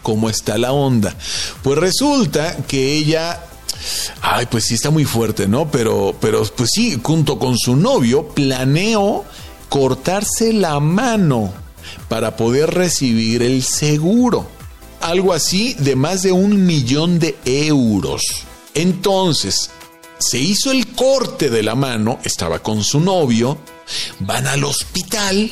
¿Cómo 0.01 0.29
está 0.29 0.57
la 0.57 0.73
onda? 0.73 1.15
Pues 1.63 1.77
resulta 1.77 2.57
que 2.67 2.93
ella 2.93 3.41
Ay, 4.21 4.45
pues 4.49 4.65
sí 4.65 4.75
está 4.75 4.91
muy 4.91 5.05
fuerte, 5.05 5.47
¿no? 5.47 5.69
Pero, 5.69 6.15
pero, 6.19 6.43
pues 6.55 6.69
sí, 6.73 6.99
junto 7.01 7.37
con 7.37 7.57
su 7.57 7.75
novio, 7.75 8.27
planeó 8.29 9.25
cortarse 9.69 10.53
la 10.53 10.79
mano 10.79 11.53
para 12.07 12.37
poder 12.37 12.73
recibir 12.73 13.43
el 13.43 13.63
seguro. 13.63 14.47
Algo 15.01 15.33
así 15.33 15.73
de 15.73 15.95
más 15.95 16.23
de 16.23 16.31
un 16.31 16.65
millón 16.65 17.19
de 17.19 17.35
euros. 17.45 18.21
Entonces, 18.73 19.69
se 20.17 20.39
hizo 20.39 20.71
el 20.71 20.87
corte 20.87 21.49
de 21.49 21.63
la 21.63 21.75
mano, 21.75 22.19
estaba 22.23 22.59
con 22.59 22.83
su 22.83 22.99
novio, 22.99 23.57
van 24.19 24.47
al 24.47 24.63
hospital 24.63 25.51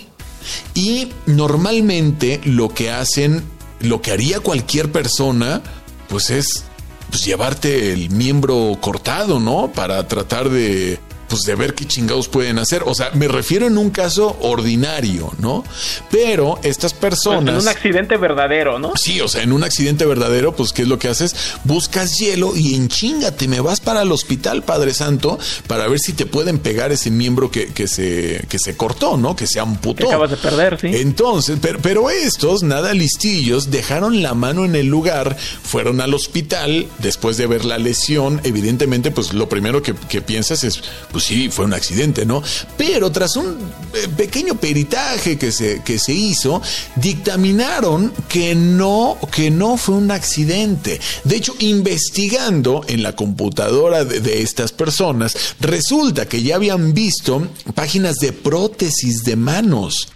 y 0.73 1.09
normalmente 1.25 2.41
lo 2.43 2.69
que 2.69 2.91
hacen, 2.91 3.43
lo 3.79 4.01
que 4.01 4.11
haría 4.11 4.39
cualquier 4.39 4.91
persona, 4.91 5.61
pues 6.07 6.29
es 6.29 6.65
pues 7.09 7.25
llevarte 7.25 7.91
el 7.91 8.09
miembro 8.09 8.77
cortado, 8.79 9.39
¿no? 9.39 9.71
Para 9.73 10.07
tratar 10.07 10.49
de 10.49 10.97
pues 11.31 11.43
de 11.43 11.55
ver 11.55 11.73
qué 11.73 11.85
chingados 11.87 12.27
pueden 12.27 12.59
hacer. 12.59 12.83
O 12.85 12.93
sea, 12.93 13.09
me 13.13 13.27
refiero 13.29 13.65
en 13.67 13.77
un 13.77 13.89
caso 13.89 14.37
ordinario, 14.41 15.31
¿no? 15.39 15.63
Pero 16.11 16.59
estas 16.61 16.93
Pues 16.93 17.11
personas... 17.13 17.55
en 17.55 17.61
un 17.61 17.67
accidente 17.69 18.17
verdadero, 18.17 18.79
¿no? 18.79 18.91
Sí, 18.97 19.21
o 19.21 19.29
sea, 19.29 19.41
en 19.43 19.53
un 19.53 19.63
accidente 19.63 20.05
verdadero, 20.05 20.53
pues, 20.55 20.73
¿qué 20.73 20.81
es 20.81 20.89
lo 20.89 20.99
que 20.99 21.07
haces? 21.07 21.33
Buscas 21.63 22.17
hielo 22.19 22.55
y 22.55 22.75
en 22.75 22.89
chinga 22.89 23.31
te 23.31 23.47
me 23.47 23.61
vas 23.61 23.79
para 23.79 24.01
el 24.01 24.11
hospital, 24.11 24.63
Padre 24.63 24.93
Santo, 24.93 25.39
para 25.67 25.87
ver 25.87 25.99
si 25.99 26.11
te 26.13 26.25
pueden 26.25 26.59
pegar 26.59 26.91
ese 26.91 27.09
miembro 27.11 27.49
que, 27.49 27.67
que 27.73 27.87
se, 27.87 28.45
que 28.49 28.59
se 28.59 28.75
cortó, 28.75 29.15
¿no? 29.15 29.35
Que 29.35 29.47
se 29.47 29.53
Que 29.53 29.59
amputó. 29.61 30.07
acabas 30.07 30.31
de 30.31 30.37
perder, 30.37 30.77
sí. 30.81 30.87
Entonces, 30.93 31.59
pero, 31.61 31.79
pero 31.81 32.09
estos, 32.09 32.61
nada 32.63 32.93
listillos, 32.93 33.71
dejaron 33.71 34.21
la 34.21 34.33
mano 34.33 34.65
en 34.65 34.75
el 34.75 34.87
lugar, 34.87 35.37
fueron 35.63 36.01
al 36.01 36.13
hospital, 36.13 36.87
después 36.99 37.37
de 37.37 37.47
ver 37.47 37.63
la 37.63 37.77
lesión, 37.77 38.41
evidentemente, 38.43 39.11
pues 39.11 39.33
lo 39.33 39.47
primero 39.47 39.81
que, 39.81 39.93
que 39.93 40.21
piensas 40.21 40.63
es, 40.65 40.81
pues 41.11 41.20
sí, 41.21 41.49
fue 41.49 41.65
un 41.65 41.73
accidente, 41.73 42.25
¿no? 42.25 42.41
Pero 42.77 43.11
tras 43.11 43.35
un 43.35 43.57
eh, 43.93 44.07
pequeño 44.17 44.55
peritaje 44.55 45.37
que 45.37 45.51
se, 45.51 45.81
que 45.83 45.97
se 45.99 46.13
hizo, 46.13 46.61
dictaminaron 46.95 48.11
que 48.27 48.55
no, 48.55 49.17
que 49.31 49.51
no 49.51 49.77
fue 49.77 49.95
un 49.95 50.11
accidente. 50.11 50.99
De 51.23 51.35
hecho, 51.37 51.55
investigando 51.59 52.83
en 52.87 53.03
la 53.03 53.15
computadora 53.15 54.03
de, 54.03 54.19
de 54.19 54.41
estas 54.41 54.71
personas, 54.71 55.35
resulta 55.59 56.27
que 56.27 56.41
ya 56.41 56.55
habían 56.55 56.93
visto 56.93 57.47
páginas 57.75 58.15
de 58.15 58.33
prótesis 58.33 59.23
de 59.23 59.35
manos. 59.35 60.07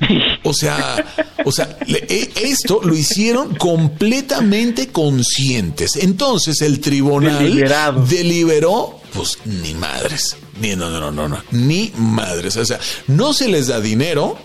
O 0.44 0.54
sea, 0.54 1.04
o 1.46 1.52
sea, 1.52 1.78
e- 1.88 2.32
esto 2.44 2.82
lo 2.84 2.96
hicieron 2.96 3.56
completamente 3.56 4.88
conscientes. 4.90 5.96
Entonces 5.98 6.62
el 6.62 6.80
tribunal 6.80 7.44
Deliberado. 7.44 8.06
deliberó, 8.06 9.00
pues 9.14 9.38
ni 9.46 9.74
madres, 9.74 10.36
ni 10.60 10.76
no, 10.76 10.90
no, 10.90 11.12
no, 11.12 11.28
no, 11.28 11.44
ni 11.52 11.92
madres. 11.98 12.56
O 12.58 12.66
sea, 12.66 12.80
no 13.08 13.34
se 13.34 13.48
les 13.48 13.68
da 13.68 13.80
dinero. 13.82 14.38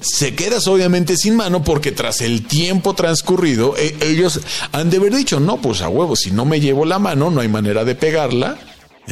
Se 0.00 0.34
quedas 0.36 0.68
obviamente 0.68 1.16
sin 1.16 1.34
mano 1.34 1.64
porque 1.64 1.90
tras 1.90 2.20
el 2.20 2.46
tiempo 2.46 2.94
transcurrido 2.94 3.74
e- 3.76 3.96
ellos 4.02 4.40
han 4.70 4.90
de 4.90 4.98
haber 4.98 5.14
dicho, 5.14 5.40
no, 5.40 5.60
pues 5.60 5.82
a 5.82 5.88
huevo, 5.88 6.14
si 6.14 6.30
no 6.30 6.44
me 6.44 6.60
llevo 6.60 6.84
la 6.84 7.00
mano 7.00 7.30
no 7.30 7.40
hay 7.40 7.48
manera 7.48 7.84
de 7.84 7.96
pegarla. 7.96 8.58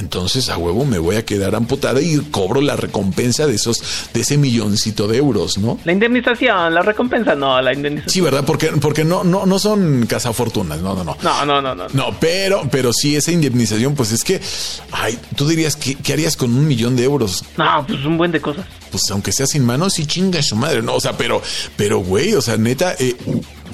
Entonces 0.00 0.48
a 0.48 0.56
huevo 0.56 0.86
me 0.86 0.98
voy 0.98 1.16
a 1.16 1.24
quedar 1.24 1.54
amputada 1.54 2.00
y 2.00 2.16
cobro 2.30 2.62
la 2.62 2.74
recompensa 2.74 3.46
de 3.46 3.54
esos, 3.54 4.08
de 4.14 4.22
ese 4.22 4.38
milloncito 4.38 5.06
de 5.06 5.18
euros, 5.18 5.58
¿no? 5.58 5.78
La 5.84 5.92
indemnización, 5.92 6.74
la 6.74 6.80
recompensa, 6.80 7.34
no, 7.34 7.60
la 7.60 7.74
indemnización. 7.74 8.12
Sí, 8.12 8.20
¿verdad? 8.22 8.44
Porque, 8.46 8.68
porque 8.68 9.04
no, 9.04 9.24
no, 9.24 9.44
no 9.44 9.58
son 9.58 10.06
cazafortunas, 10.06 10.80
no, 10.80 10.94
no, 10.94 11.04
no. 11.04 11.16
No, 11.22 11.44
no, 11.44 11.60
no, 11.60 11.74
no. 11.74 11.86
No, 11.92 12.16
pero, 12.18 12.66
pero 12.70 12.92
sí 12.94 13.14
esa 13.14 13.30
indemnización, 13.30 13.94
pues 13.94 14.12
es 14.12 14.24
que, 14.24 14.40
ay, 14.90 15.18
tú 15.36 15.46
dirías, 15.46 15.76
¿qué, 15.76 15.96
qué 15.96 16.14
harías 16.14 16.36
con 16.36 16.54
un 16.54 16.66
millón 16.66 16.96
de 16.96 17.04
euros? 17.04 17.44
No, 17.58 17.84
pues 17.86 18.02
un 18.04 18.16
buen 18.16 18.32
de 18.32 18.40
cosas. 18.40 18.64
Pues 18.90 19.02
aunque 19.10 19.32
sea 19.32 19.46
sin 19.46 19.64
manos, 19.64 19.92
sí 19.92 20.06
chinga 20.06 20.42
su 20.42 20.56
madre, 20.56 20.80
no, 20.82 20.94
o 20.94 21.00
sea, 21.00 21.16
pero, 21.16 21.42
pero 21.76 21.98
güey, 21.98 22.32
o 22.34 22.40
sea, 22.40 22.56
neta, 22.56 22.94
eh, 22.98 23.14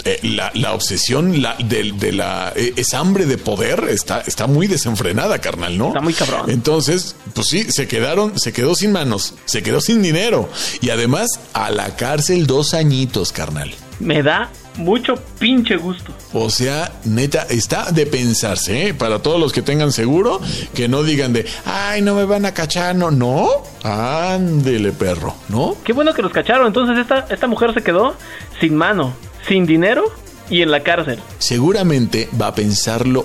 eh, 0.05 0.21
la, 0.23 0.51
la 0.55 0.73
obsesión 0.73 1.43
la, 1.43 1.57
de, 1.57 1.93
de 1.93 2.13
la, 2.13 2.53
eh, 2.55 2.73
esa 2.77 2.99
hambre 2.99 3.27
de 3.27 3.39
poder 3.39 3.85
está, 3.89 4.21
está 4.27 4.47
muy 4.47 4.67
desenfrenada, 4.67 5.39
carnal, 5.41 5.77
¿no? 5.79 5.89
Está 5.89 6.01
muy 6.01 6.15
cabrón. 6.15 6.51
Entonces, 6.51 7.17
pues 7.35 7.49
sí, 7.49 7.67
se 7.71 7.89
quedaron, 7.89 8.39
se 8.39 8.53
quedó 8.53 8.75
sin 8.75 8.93
manos, 8.93 9.35
se 9.45 9.63
quedó 9.63 9.81
sin 9.81 10.03
dinero 10.03 10.49
y 10.81 10.91
además 10.91 11.29
a 11.53 11.71
la 11.71 11.97
cárcel 11.97 12.47
dos 12.47 12.75
añitos, 12.75 13.33
carnal. 13.33 13.73
Me 13.99 14.23
da 14.23 14.51
mucho 14.77 15.15
pinche 15.39 15.77
gusto. 15.77 16.13
O 16.35 16.51
sea, 16.51 16.93
neta, 17.05 17.47
está 17.49 17.91
de 17.93 18.05
pensarse, 18.05 18.89
¿eh? 18.89 18.95
Para 18.95 19.21
todos 19.23 19.41
los 19.41 19.55
que 19.55 19.63
tengan 19.63 19.91
seguro, 19.91 20.39
que 20.75 20.87
no 20.87 21.03
digan 21.03 21.33
de, 21.33 21.47
ay, 21.65 22.03
no 22.03 22.15
me 22.15 22.27
van 22.27 22.45
a 22.45 22.53
cachar, 22.53 22.95
no, 22.95 23.11
no, 23.11 23.49
ándele 23.83 24.93
perro, 24.93 25.35
¿no? 25.49 25.77
Qué 25.83 25.95
bueno 25.95 26.13
que 26.13 26.21
los 26.21 26.31
cacharon. 26.31 26.67
Entonces 26.67 26.99
esta, 26.99 27.27
esta 27.31 27.47
mujer 27.47 27.73
se 27.73 27.83
quedó 27.83 28.17
sin 28.61 28.75
mano, 28.77 29.15
sin 29.49 29.67
dinero 29.67 30.05
y 30.51 30.63
en 30.63 30.71
la 30.71 30.83
cárcel. 30.83 31.19
Seguramente 31.39 32.29
va 32.41 32.49
a 32.49 32.55
pensarlo 32.55 33.25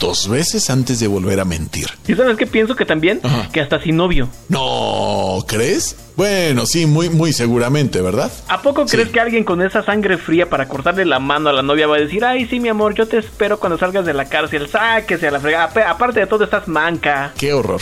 dos 0.00 0.28
veces 0.28 0.68
antes 0.68 1.00
de 1.00 1.06
volver 1.06 1.40
a 1.40 1.44
mentir. 1.44 1.86
¿Y 2.06 2.14
sabes 2.14 2.36
qué 2.36 2.46
pienso? 2.46 2.76
Que 2.76 2.84
también, 2.84 3.20
Ajá. 3.22 3.48
que 3.50 3.60
hasta 3.60 3.80
sin 3.80 3.96
novio. 3.96 4.28
No, 4.48 5.42
¿crees? 5.46 5.96
Bueno, 6.16 6.66
sí, 6.66 6.86
muy, 6.86 7.08
muy 7.10 7.32
seguramente, 7.32 8.00
¿verdad? 8.02 8.30
¿A 8.48 8.60
poco 8.62 8.86
Sí. 8.86 8.96
crees 8.96 9.10
que 9.10 9.20
alguien 9.20 9.44
con 9.44 9.62
esa 9.62 9.82
sangre 9.84 10.18
fría 10.18 10.48
para 10.50 10.68
cortarle 10.68 11.04
la 11.06 11.18
mano 11.18 11.48
a 11.48 11.52
la 11.52 11.62
novia 11.62 11.86
va 11.86 11.96
a 11.96 12.00
decir, 12.00 12.24
ay, 12.24 12.46
sí, 12.46 12.58
mi 12.60 12.68
amor, 12.68 12.94
yo 12.94 13.06
te 13.06 13.18
espero 13.18 13.58
cuando 13.58 13.78
salgas 13.78 14.04
de 14.04 14.12
la 14.14 14.26
cárcel, 14.26 14.68
sáquese 14.68 15.28
a 15.28 15.30
la 15.30 15.40
fregada? 15.40 15.90
Aparte 15.90 16.20
de 16.20 16.26
todo, 16.26 16.44
estás 16.44 16.68
manca, 16.68 17.32
Qué 17.38 17.52
horror. 17.52 17.80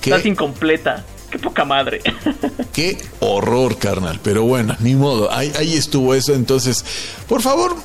estás 0.00 0.22
Qué, 0.22 0.28
incompleta. 0.28 1.04
Qué 1.30 1.38
poca 1.38 1.64
madre. 1.64 2.00
qué 2.72 2.98
horror, 3.20 3.78
carnal. 3.78 4.20
Pero 4.22 4.44
bueno, 4.44 4.76
ni 4.80 4.94
modo. 4.94 5.32
Ahí, 5.32 5.52
ahí 5.58 5.74
estuvo 5.74 6.14
eso. 6.14 6.34
Entonces, 6.34 6.84
por 7.28 7.40
favor, 7.42 7.76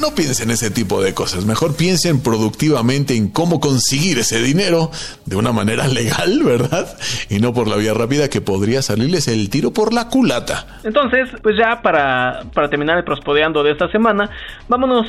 no 0.00 0.14
piensen 0.14 0.50
ese 0.50 0.70
tipo 0.70 1.02
de 1.02 1.14
cosas. 1.14 1.46
Mejor 1.46 1.76
piensen 1.76 2.20
productivamente 2.20 3.14
en 3.14 3.28
cómo 3.28 3.60
conseguir 3.60 4.18
ese 4.18 4.42
dinero 4.42 4.90
de 5.24 5.36
una 5.36 5.52
manera 5.52 5.86
legal, 5.88 6.42
¿verdad? 6.42 6.96
Y 7.30 7.38
no 7.38 7.52
por 7.52 7.68
la 7.68 7.76
vía 7.76 7.94
rápida 7.94 8.28
que 8.28 8.40
podría 8.40 8.82
salirles 8.82 9.28
el 9.28 9.48
tiro 9.50 9.72
por 9.72 9.92
la 9.92 10.08
culata. 10.08 10.66
Entonces, 10.82 11.28
pues 11.42 11.56
ya 11.56 11.80
para, 11.80 12.44
para 12.52 12.68
terminar 12.68 12.98
el 12.98 13.04
prospodeando 13.04 13.62
de 13.62 13.72
esta 13.72 13.88
semana, 13.90 14.28
vámonos 14.68 15.06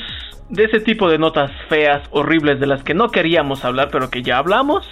de 0.50 0.66
ese 0.66 0.80
tipo 0.80 1.10
de 1.10 1.18
notas 1.18 1.52
feas, 1.70 2.04
horribles, 2.12 2.60
de 2.60 2.68
las 2.68 2.84
que 2.84 2.94
no 2.94 3.10
queríamos 3.10 3.66
hablar, 3.66 3.90
pero 3.92 4.10
que 4.10 4.22
ya 4.22 4.38
hablamos, 4.38 4.88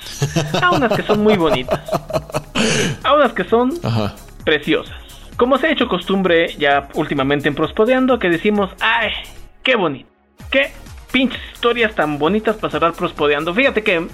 a 0.62 0.72
unas 0.72 0.94
que 0.94 1.04
son 1.04 1.22
muy 1.22 1.36
bonitas, 1.38 1.82
a 3.04 3.14
unas 3.14 3.34
que 3.34 3.44
son 3.44 3.72
Ajá. 3.84 4.16
preciosas. 4.44 4.96
Como 5.38 5.58
se 5.58 5.68
ha 5.68 5.72
hecho 5.72 5.88
costumbre 5.88 6.56
ya 6.58 6.90
últimamente 6.96 7.48
en 7.48 7.56
Prospodeando, 7.56 8.20
que 8.20 8.30
decimos, 8.30 8.72
¡ay! 8.80 9.12
¡Qué 9.64 9.76
bonito! 9.76 10.10
¡Qué 10.52 10.72
pinches 11.12 11.42
historias 11.54 11.94
tan 11.96 12.18
bonitas 12.18 12.56
para 12.56 12.72
cerrar 12.72 12.94
Prospodeando! 12.94 13.54
Fíjate 13.54 13.84
que 13.84 14.08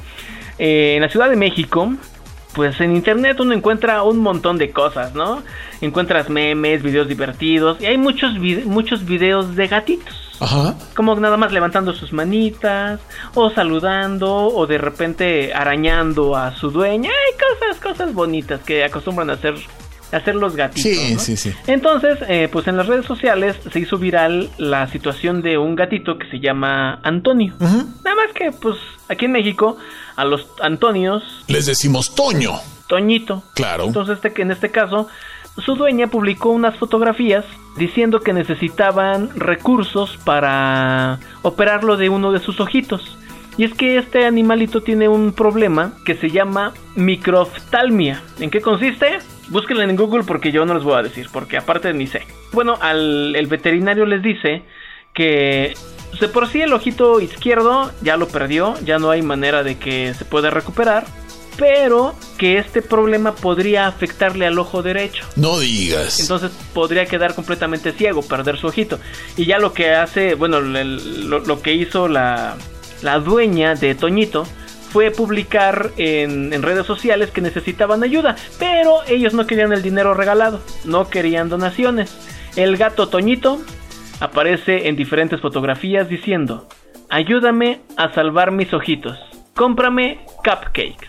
eh, 0.59 0.95
en 0.95 1.01
la 1.01 1.09
Ciudad 1.09 1.29
de 1.29 1.35
México, 1.35 1.93
pues 2.53 2.79
en 2.81 2.95
internet 2.95 3.39
uno 3.39 3.53
encuentra 3.53 4.03
un 4.03 4.19
montón 4.19 4.57
de 4.57 4.71
cosas, 4.71 5.13
¿no? 5.13 5.43
Encuentras 5.81 6.29
memes, 6.29 6.83
videos 6.83 7.07
divertidos, 7.07 7.81
y 7.81 7.85
hay 7.85 7.97
muchos, 7.97 8.33
muchos 8.65 9.05
videos 9.05 9.55
de 9.55 9.67
gatitos. 9.67 10.28
Ajá. 10.39 10.75
Como 10.95 11.15
nada 11.15 11.37
más 11.37 11.51
levantando 11.51 11.93
sus 11.93 12.13
manitas, 12.13 12.99
o 13.33 13.49
saludando, 13.49 14.47
o 14.47 14.67
de 14.67 14.77
repente 14.77 15.53
arañando 15.53 16.35
a 16.35 16.55
su 16.55 16.71
dueña. 16.71 17.09
Hay 17.09 17.37
cosas, 17.37 17.81
cosas 17.81 18.13
bonitas 18.13 18.61
que 18.61 18.83
acostumbran 18.83 19.29
a 19.29 19.33
hacer, 19.33 19.55
a 20.11 20.17
hacer 20.17 20.35
los 20.35 20.55
gatitos. 20.55 20.91
Sí, 20.91 21.13
¿no? 21.13 21.19
sí, 21.19 21.37
sí. 21.37 21.53
Entonces, 21.67 22.19
eh, 22.27 22.49
pues 22.51 22.67
en 22.67 22.77
las 22.77 22.87
redes 22.87 23.05
sociales 23.05 23.57
se 23.71 23.79
hizo 23.79 23.97
viral 23.97 24.49
la 24.57 24.87
situación 24.87 25.41
de 25.41 25.57
un 25.57 25.75
gatito 25.75 26.17
que 26.17 26.29
se 26.29 26.39
llama 26.39 26.99
Antonio. 27.03 27.53
Nada 27.59 28.15
más 28.15 28.33
que, 28.33 28.51
pues, 28.51 28.77
aquí 29.07 29.25
en 29.25 29.33
México, 29.33 29.77
a 30.15 30.25
los 30.25 30.47
Antonios, 30.61 31.23
Les 31.47 31.65
decimos 31.65 32.15
Toño. 32.15 32.59
Toñito. 32.87 33.43
Claro. 33.53 33.85
Entonces, 33.85 34.19
este, 34.23 34.41
en 34.41 34.51
este 34.51 34.71
caso, 34.71 35.07
su 35.63 35.75
dueña 35.75 36.07
publicó 36.07 36.49
unas 36.49 36.75
fotografías 36.77 37.45
diciendo 37.79 38.19
que 38.19 38.33
necesitaban 38.33 39.31
recursos 39.35 40.17
para 40.23 41.19
operarlo 41.41 41.97
de 41.97 42.09
uno 42.09 42.31
de 42.31 42.39
sus 42.39 42.59
ojitos. 42.59 43.17
Y 43.57 43.63
es 43.63 43.73
que 43.73 43.97
este 43.97 44.25
animalito 44.25 44.81
tiene 44.81 45.09
un 45.09 45.33
problema 45.33 45.93
que 46.05 46.15
se 46.15 46.29
llama 46.29 46.73
microftalmia. 46.95 48.21
¿En 48.39 48.51
qué 48.51 48.61
consiste? 48.61 49.19
Búsquenlo 49.49 49.81
en 49.83 49.95
Google 49.95 50.23
porque 50.23 50.51
yo 50.51 50.65
no 50.65 50.75
les 50.75 50.83
voy 50.83 50.93
a 50.93 51.03
decir, 51.03 51.27
porque 51.33 51.57
aparte 51.57 51.91
ni 51.93 52.05
sé. 52.05 52.21
Bueno, 52.53 52.77
al 52.79 53.35
el 53.35 53.47
veterinario 53.47 54.05
les 54.05 54.21
dice 54.21 54.63
que 55.13 55.73
de 56.19 56.27
por 56.27 56.47
sí 56.47 56.61
el 56.61 56.73
ojito 56.73 57.19
izquierdo 57.19 57.91
ya 58.01 58.17
lo 58.17 58.27
perdió, 58.27 58.75
ya 58.83 58.99
no 58.99 59.09
hay 59.09 59.21
manera 59.21 59.63
de 59.63 59.77
que 59.77 60.13
se 60.13 60.25
pueda 60.25 60.49
recuperar, 60.49 61.05
pero 61.59 62.15
que 62.37 62.57
este 62.57 62.81
problema 62.81 63.35
podría 63.35 63.85
afectarle 63.87 64.47
al 64.47 64.57
ojo 64.57 64.81
derecho. 64.81 65.25
No 65.35 65.59
digas. 65.59 66.19
Entonces 66.21 66.51
podría 66.73 67.05
quedar 67.05 67.35
completamente 67.35 67.91
ciego, 67.91 68.21
perder 68.23 68.57
su 68.57 68.67
ojito. 68.67 68.97
Y 69.37 69.45
ya 69.45 69.59
lo 69.59 69.73
que 69.73 69.91
hace, 69.91 70.33
bueno, 70.35 70.57
el- 70.57 71.29
lo, 71.29 71.39
lo 71.39 71.61
que 71.61 71.73
hizo 71.73 72.07
la, 72.07 72.55
la 73.01 73.19
dueña 73.19 73.75
de 73.75 73.93
Toñito 73.93 74.47
fue 74.91 75.11
publicar 75.11 75.91
en, 75.97 76.51
en 76.53 76.63
redes 76.63 76.87
sociales 76.87 77.29
que 77.29 77.41
necesitaban 77.41 78.01
ayuda, 78.01 78.35
pero 78.57 79.03
ellos 79.07 79.33
no 79.35 79.45
querían 79.45 79.71
el 79.73 79.83
dinero 79.83 80.13
regalado, 80.15 80.61
no 80.85 81.09
querían 81.09 81.49
donaciones. 81.49 82.15
El 82.55 82.75
gato 82.77 83.07
Toñito 83.09 83.61
aparece 84.19 84.87
en 84.87 84.95
diferentes 84.95 85.39
fotografías 85.41 86.09
diciendo, 86.09 86.67
ayúdame 87.09 87.81
a 87.97 88.13
salvar 88.15 88.51
mis 88.51 88.73
ojitos, 88.73 89.17
cómprame 89.53 90.21
cupcakes. 90.37 91.07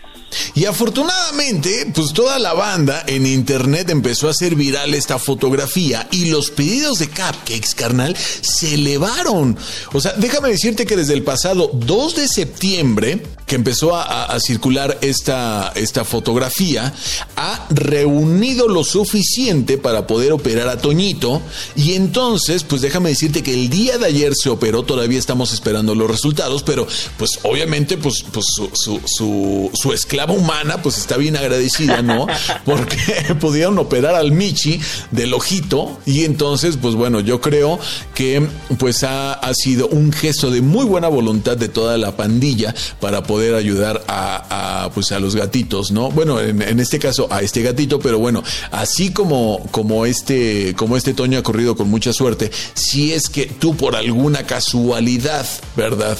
Y 0.53 0.65
afortunadamente, 0.65 1.91
pues 1.93 2.13
toda 2.13 2.37
la 2.39 2.53
banda 2.53 3.03
en 3.07 3.25
internet 3.25 3.89
empezó 3.89 4.27
a 4.27 4.31
hacer 4.31 4.55
viral 4.55 4.93
esta 4.93 5.17
fotografía 5.17 6.07
y 6.11 6.25
los 6.25 6.51
pedidos 6.51 6.99
de 6.99 7.07
cupcakes, 7.07 7.73
carnal, 7.75 8.15
se 8.17 8.73
elevaron. 8.73 9.57
O 9.93 10.01
sea, 10.01 10.13
déjame 10.17 10.49
decirte 10.49 10.85
que 10.85 10.97
desde 10.97 11.13
el 11.13 11.23
pasado 11.23 11.71
2 11.73 12.15
de 12.15 12.27
septiembre, 12.27 13.21
que 13.45 13.55
empezó 13.55 13.95
a, 13.95 14.39
circular 14.39 14.97
esta, 15.01 15.73
esta 15.75 16.05
fotografía, 16.05 16.93
ha 17.35 17.67
reunido 17.69 18.69
lo 18.69 18.85
suficiente 18.85 19.77
para 19.77 20.07
poder 20.07 20.31
operar 20.31 20.69
a 20.69 20.77
Toñito. 20.77 21.41
Y 21.75 21.93
entonces, 21.95 22.63
pues 22.63 22.81
déjame 22.81 23.09
decirte 23.09 23.43
que 23.43 23.53
el 23.53 23.69
día 23.69 23.97
de 23.97 24.05
ayer 24.05 24.33
se 24.35 24.49
operó, 24.49 24.83
todavía 24.83 25.19
estamos 25.19 25.51
esperando 25.51 25.95
los 25.95 26.09
resultados, 26.09 26.63
pero 26.63 26.87
pues 27.17 27.39
obviamente, 27.43 27.97
pues, 27.97 28.23
pues 28.31 28.45
su, 28.55 28.69
su, 28.73 29.01
su, 29.05 29.69
su 29.73 29.91
esclava 29.91 30.33
humana, 30.41 30.81
pues 30.81 30.97
está 30.97 31.17
bien 31.17 31.37
agradecida, 31.37 32.01
¿no? 32.01 32.27
Porque 32.65 32.97
pudieron 33.39 33.77
operar 33.77 34.15
al 34.15 34.31
Michi 34.31 34.79
del 35.11 35.33
ojito 35.33 35.99
y 36.05 36.25
entonces, 36.25 36.77
pues 36.77 36.95
bueno, 36.95 37.19
yo 37.19 37.41
creo 37.41 37.79
que 38.13 38.45
pues 38.77 39.03
ha, 39.03 39.33
ha 39.33 39.53
sido 39.53 39.87
un 39.87 40.11
gesto 40.11 40.51
de 40.51 40.61
muy 40.61 40.85
buena 40.85 41.07
voluntad 41.07 41.57
de 41.57 41.69
toda 41.69 41.97
la 41.97 42.15
pandilla 42.15 42.73
para 42.99 43.23
poder 43.23 43.55
ayudar 43.55 44.03
a, 44.07 44.85
a, 44.85 44.89
pues 44.91 45.11
a 45.11 45.19
los 45.19 45.35
gatitos, 45.35 45.91
¿no? 45.91 46.09
Bueno, 46.11 46.39
en, 46.39 46.61
en 46.61 46.79
este 46.79 46.99
caso 46.99 47.27
a 47.31 47.41
este 47.41 47.61
gatito, 47.61 47.99
pero 47.99 48.19
bueno, 48.19 48.43
así 48.71 49.11
como, 49.11 49.65
como 49.71 50.05
este, 50.05 50.73
como 50.75 50.97
este 50.97 51.13
Toño 51.13 51.39
ha 51.39 51.43
corrido 51.43 51.75
con 51.75 51.89
mucha 51.89 52.13
suerte, 52.13 52.51
si 52.73 53.13
es 53.13 53.29
que 53.29 53.45
tú 53.45 53.75
por 53.75 53.95
alguna 53.95 54.43
casualidad, 54.43 55.45
¿verdad? 55.75 56.17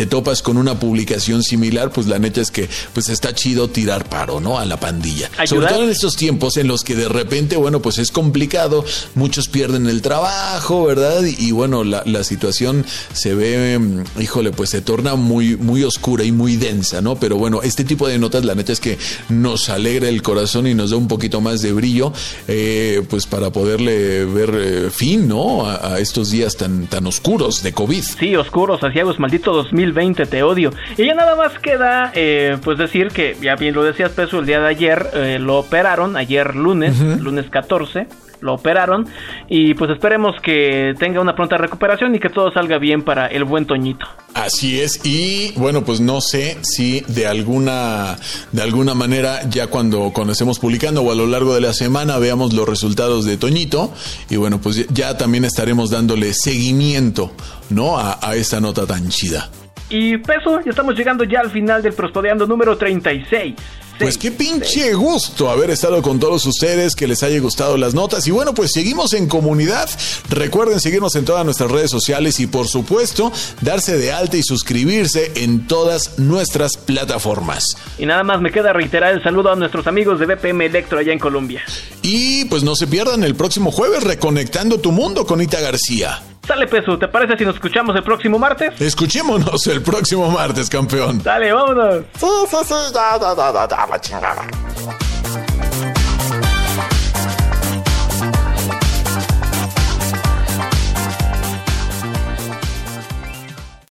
Te 0.00 0.06
topas 0.06 0.40
con 0.40 0.56
una 0.56 0.80
publicación 0.80 1.42
similar, 1.42 1.90
pues 1.90 2.06
la 2.06 2.18
neta 2.18 2.40
es 2.40 2.50
que 2.50 2.70
pues 2.94 3.10
está 3.10 3.34
chido 3.34 3.68
tirar 3.68 4.08
paro, 4.08 4.40
¿no? 4.40 4.58
A 4.58 4.64
la 4.64 4.80
pandilla. 4.80 5.28
Ayudar. 5.36 5.48
Sobre 5.48 5.66
todo 5.66 5.82
en 5.84 5.90
estos 5.90 6.16
tiempos 6.16 6.56
en 6.56 6.68
los 6.68 6.84
que 6.84 6.96
de 6.96 7.06
repente, 7.06 7.56
bueno, 7.56 7.82
pues 7.82 7.98
es 7.98 8.10
complicado, 8.10 8.82
muchos 9.14 9.48
pierden 9.48 9.86
el 9.88 10.00
trabajo, 10.00 10.86
¿verdad? 10.86 11.22
Y, 11.22 11.48
y 11.48 11.52
bueno, 11.52 11.84
la, 11.84 12.02
la 12.06 12.24
situación 12.24 12.86
se 13.12 13.34
ve, 13.34 13.78
mm, 13.78 14.22
híjole, 14.22 14.52
pues 14.52 14.70
se 14.70 14.80
torna 14.80 15.16
muy, 15.16 15.58
muy 15.58 15.84
oscura 15.84 16.24
y 16.24 16.32
muy 16.32 16.56
densa, 16.56 17.02
¿no? 17.02 17.16
Pero 17.16 17.36
bueno, 17.36 17.60
este 17.60 17.84
tipo 17.84 18.08
de 18.08 18.18
notas, 18.18 18.46
la 18.46 18.54
neta 18.54 18.72
es 18.72 18.80
que 18.80 18.96
nos 19.28 19.68
alegra 19.68 20.08
el 20.08 20.22
corazón 20.22 20.66
y 20.66 20.72
nos 20.72 20.92
da 20.92 20.96
un 20.96 21.08
poquito 21.08 21.42
más 21.42 21.60
de 21.60 21.74
brillo, 21.74 22.14
eh, 22.48 23.02
pues 23.10 23.26
para 23.26 23.50
poderle 23.50 24.24
ver 24.24 24.50
eh, 24.54 24.90
fin, 24.90 25.28
¿no? 25.28 25.66
A, 25.66 25.96
a 25.96 25.98
estos 25.98 26.30
días 26.30 26.56
tan, 26.56 26.86
tan 26.86 27.06
oscuros 27.06 27.62
de 27.62 27.74
COVID. 27.74 28.02
Sí, 28.18 28.34
oscuros, 28.34 28.82
asiagos, 28.82 29.18
maldito 29.18 29.52
2020, 29.92 30.26
te 30.26 30.42
odio. 30.42 30.70
Y 30.96 31.06
ya 31.06 31.14
nada 31.14 31.36
más 31.36 31.58
queda, 31.58 32.12
eh, 32.14 32.56
pues 32.64 32.78
decir 32.78 33.08
que, 33.08 33.36
ya 33.40 33.56
bien 33.56 33.74
lo 33.74 33.82
decías, 33.84 34.10
Peso, 34.12 34.38
el 34.40 34.46
día 34.46 34.60
de 34.60 34.68
ayer 34.68 35.06
eh, 35.14 35.38
lo 35.40 35.58
operaron, 35.58 36.16
ayer 36.16 36.54
lunes, 36.56 36.98
lunes 37.20 37.46
14, 37.50 38.06
lo 38.40 38.54
operaron. 38.54 39.06
Y 39.48 39.74
pues 39.74 39.90
esperemos 39.90 40.34
que 40.42 40.94
tenga 40.98 41.20
una 41.20 41.34
pronta 41.34 41.56
recuperación 41.58 42.14
y 42.14 42.18
que 42.20 42.28
todo 42.30 42.50
salga 42.52 42.78
bien 42.78 43.02
para 43.02 43.26
el 43.26 43.44
buen 43.44 43.66
Toñito. 43.66 44.06
Así 44.32 44.80
es, 44.80 45.04
y 45.04 45.52
bueno, 45.56 45.84
pues 45.84 46.00
no 46.00 46.20
sé 46.20 46.56
si 46.62 47.00
de 47.08 47.26
alguna, 47.26 48.16
de 48.52 48.62
alguna 48.62 48.94
manera, 48.94 49.40
ya 49.50 49.66
cuando, 49.66 50.12
cuando 50.14 50.32
estemos 50.32 50.60
publicando 50.60 51.02
o 51.02 51.10
a 51.10 51.16
lo 51.16 51.26
largo 51.26 51.52
de 51.54 51.60
la 51.60 51.72
semana 51.72 52.16
veamos 52.18 52.52
los 52.52 52.68
resultados 52.68 53.24
de 53.24 53.36
Toñito, 53.36 53.92
y 54.30 54.36
bueno, 54.36 54.60
pues 54.60 54.76
ya- 54.76 54.84
ya 55.10 55.18
también 55.18 55.44
estaremos 55.44 55.90
dándole 55.90 56.32
seguimiento, 56.32 57.32
¿no? 57.70 57.98
A, 57.98 58.20
a 58.22 58.36
esta 58.36 58.60
nota 58.60 58.86
tan 58.86 59.08
chida. 59.08 59.50
Y 59.90 60.18
Peso, 60.18 60.60
ya 60.64 60.70
estamos 60.70 60.96
llegando 60.96 61.24
ya 61.24 61.40
al 61.40 61.50
final 61.50 61.82
del 61.82 61.92
Prospodeando 61.92 62.46
número 62.46 62.78
36. 62.78 63.54
Pues 63.98 64.16
qué 64.16 64.30
pinche 64.30 64.94
gusto 64.94 65.50
haber 65.50 65.68
estado 65.68 66.00
con 66.00 66.18
todos 66.18 66.46
ustedes, 66.46 66.94
que 66.94 67.06
les 67.06 67.22
haya 67.22 67.38
gustado 67.38 67.76
las 67.76 67.92
notas. 67.92 68.26
Y 68.26 68.30
bueno, 68.30 68.54
pues 68.54 68.72
seguimos 68.72 69.12
en 69.12 69.28
comunidad. 69.28 69.90
Recuerden 70.30 70.80
seguirnos 70.80 71.16
en 71.16 71.26
todas 71.26 71.44
nuestras 71.44 71.70
redes 71.70 71.90
sociales 71.90 72.40
y 72.40 72.46
por 72.46 72.66
supuesto 72.66 73.30
darse 73.60 73.98
de 73.98 74.10
alta 74.10 74.38
y 74.38 74.42
suscribirse 74.42 75.32
en 75.34 75.66
todas 75.66 76.18
nuestras 76.18 76.78
plataformas. 76.78 77.64
Y 77.98 78.06
nada 78.06 78.22
más 78.22 78.40
me 78.40 78.50
queda 78.50 78.72
reiterar 78.72 79.12
el 79.12 79.22
saludo 79.22 79.52
a 79.52 79.56
nuestros 79.56 79.86
amigos 79.86 80.18
de 80.18 80.26
BPM 80.26 80.62
Electro 80.62 80.98
allá 80.98 81.12
en 81.12 81.18
Colombia. 81.18 81.62
Y 82.00 82.46
pues 82.46 82.62
no 82.62 82.76
se 82.76 82.86
pierdan 82.86 83.22
el 83.22 83.34
próximo 83.34 83.70
jueves 83.70 84.02
reconectando 84.02 84.80
tu 84.80 84.92
mundo 84.92 85.26
con 85.26 85.42
Ita 85.42 85.60
García. 85.60 86.22
Sale 86.50 86.66
peso, 86.66 86.98
¿te 86.98 87.06
parece 87.06 87.36
si 87.38 87.44
nos 87.44 87.54
escuchamos 87.54 87.94
el 87.94 88.02
próximo 88.02 88.36
martes? 88.36 88.80
Escuchémonos 88.80 89.68
el 89.68 89.82
próximo 89.82 90.28
martes, 90.32 90.68
campeón. 90.68 91.22
Dale, 91.22 91.52
vámonos. 91.52 92.02
Sí, 92.18 92.26
sí, 92.50 92.56
sí, 92.64 92.74
ya, 92.92 93.16
ya, 93.20 93.36
ya, 93.36 93.68
ya, 93.68 93.86
ya, 93.88 94.00
chingada. 94.00 94.42